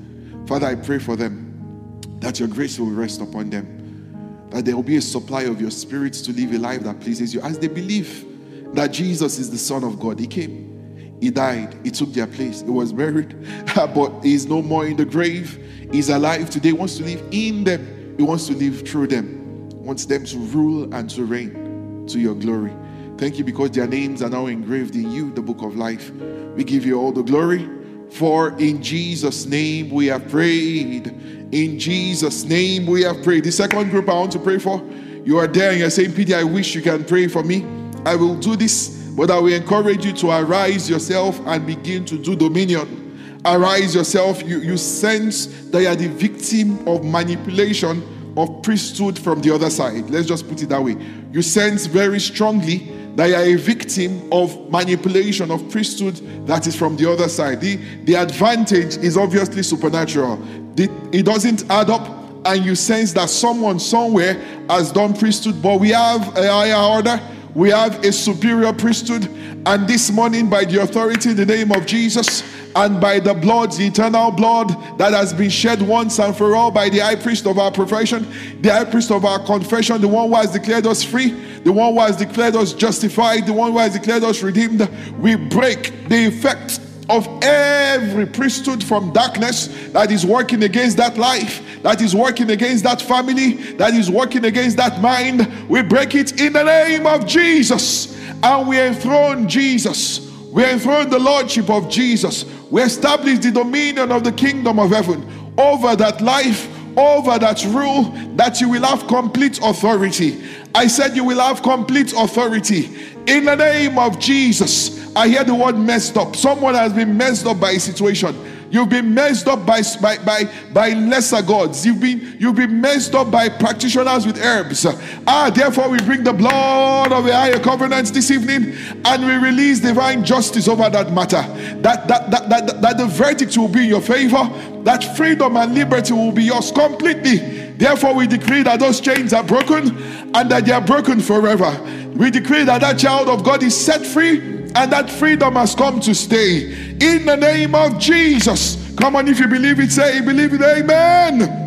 [0.48, 4.84] Father, I pray for them that your grace will rest upon them, that there will
[4.84, 7.68] be a supply of your spirits to live a life that pleases you as they
[7.68, 8.26] believe
[8.74, 10.20] that Jesus is the Son of God.
[10.20, 13.36] He came, He died, He took their place, He was buried,
[13.76, 15.60] but He is no more in the grave.
[15.92, 19.70] He's alive today, he wants to live in them, He wants to live through them,
[19.70, 22.74] he wants them to rule and to reign to your glory.
[23.18, 26.12] Thank you because their names are now engraved in you, the book of life.
[26.56, 27.70] We give you all the glory.
[28.10, 31.08] For in Jesus' name we have prayed.
[31.52, 33.44] In Jesus' name we have prayed.
[33.44, 34.84] The second group I want to pray for,
[35.24, 37.66] you are there and you're saying, Peter, I wish you can pray for me.
[38.06, 42.18] I will do this, but I will encourage you to arise yourself and begin to
[42.18, 43.40] do dominion.
[43.46, 44.42] Arise yourself.
[44.44, 49.70] You, you sense that you are the victim of manipulation of priesthood from the other
[49.70, 50.10] side.
[50.10, 50.98] Let's just put it that way.
[51.32, 56.16] You sense very strongly that you are a victim of manipulation of priesthood
[56.48, 57.62] that is from the other side.
[57.62, 60.38] The, the advantage is obviously supernatural.
[60.76, 62.08] The, it doesn't add up,
[62.46, 64.34] and you sense that someone somewhere
[64.70, 67.22] has done priesthood, but we have a higher order.
[67.54, 69.30] We have a superior priesthood,
[69.66, 72.44] and this morning, by the authority in the name of Jesus,
[72.76, 76.72] and by the blood, the eternal blood that has been shed once and for all
[76.72, 78.28] by the high priest of our profession,
[78.62, 81.32] the high priest of our confession, the one who has declared us free,
[81.64, 84.90] the one who has declared us justified, the one who has declared us redeemed.
[85.20, 91.62] We break the effect of every priesthood from darkness that is working against that life,
[91.84, 95.70] that is working against that family, that is working against that mind.
[95.70, 98.13] We break it in the name of Jesus
[98.44, 100.30] and we enthrone Jesus.
[100.52, 102.46] We enthrone the lordship of Jesus.
[102.70, 105.28] We establish the dominion of the kingdom of heaven
[105.58, 108.04] over that life, over that rule,
[108.36, 110.44] that you will have complete authority.
[110.76, 112.90] I said you will have complete authority
[113.26, 115.16] in the name of Jesus.
[115.16, 116.36] I hear the word messed up.
[116.36, 118.36] Someone has been messed up by a situation.
[118.74, 121.86] You've been messed up by, by, by, by lesser gods.
[121.86, 124.88] You've been, you've been messed up by practitioners with herbs.
[125.28, 128.74] Ah, therefore, we bring the blood of the higher covenants this evening
[129.06, 131.44] and we release divine justice over that matter.
[131.84, 134.50] That, that, that, that, that the verdict will be in your favor,
[134.86, 137.74] that freedom and liberty will be yours completely.
[137.74, 139.96] Therefore, we decree that those chains are broken
[140.34, 141.80] and that they are broken forever.
[142.16, 146.00] We decree that that child of God is set free and that freedom has come
[146.02, 148.94] to stay in the name of Jesus.
[148.96, 151.64] Come on, if you believe it, say, believe it, amen.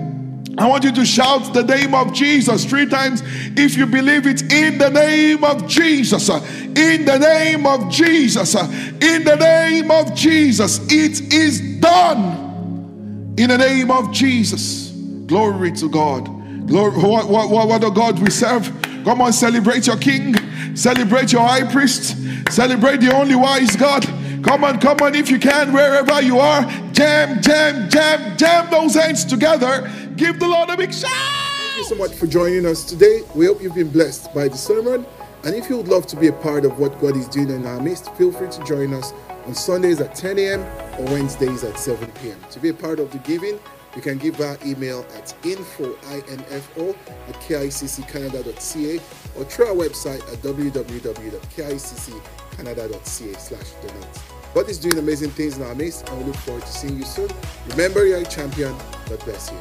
[0.59, 3.22] I want you to shout the name of Jesus three times
[3.57, 6.30] if you believe it in the name of Jesus.
[6.30, 8.54] In the name of Jesus.
[8.54, 10.80] In the name of Jesus.
[10.90, 13.34] It is done.
[13.36, 14.92] In the name of Jesus.
[15.26, 16.24] Glory to God.
[16.66, 17.02] Glory.
[17.02, 18.72] What, what, what, a God we serve.
[19.07, 20.34] Come on, celebrate your King.
[20.74, 22.16] Celebrate your high priest.
[22.50, 24.02] Celebrate the only wise God.
[24.42, 28.94] Come on, come on, if you can, wherever you are, jam, jam, jam, jam those
[28.96, 29.88] hands together.
[30.16, 31.12] Give the Lord a big shout.
[31.12, 33.20] Thank you so much for joining us today.
[33.36, 35.07] We hope you've been blessed by the sermon.
[35.44, 37.64] And if you would love to be a part of what God is doing in
[37.64, 39.12] our midst, feel free to join us
[39.46, 40.62] on Sundays at 10 a.m.
[40.98, 42.40] or Wednesdays at 7 p.m.
[42.50, 43.61] To be a part of the giving,
[43.97, 49.01] you can give our email at info, I-N-F-O, at kicccanada.ca
[49.36, 54.07] or through our website at www.kicccanada.ca slash donate.
[54.55, 57.05] But it's doing amazing things in our midst and we look forward to seeing you
[57.05, 57.30] soon.
[57.70, 58.76] Remember, you're a champion.
[59.09, 59.59] God bless you.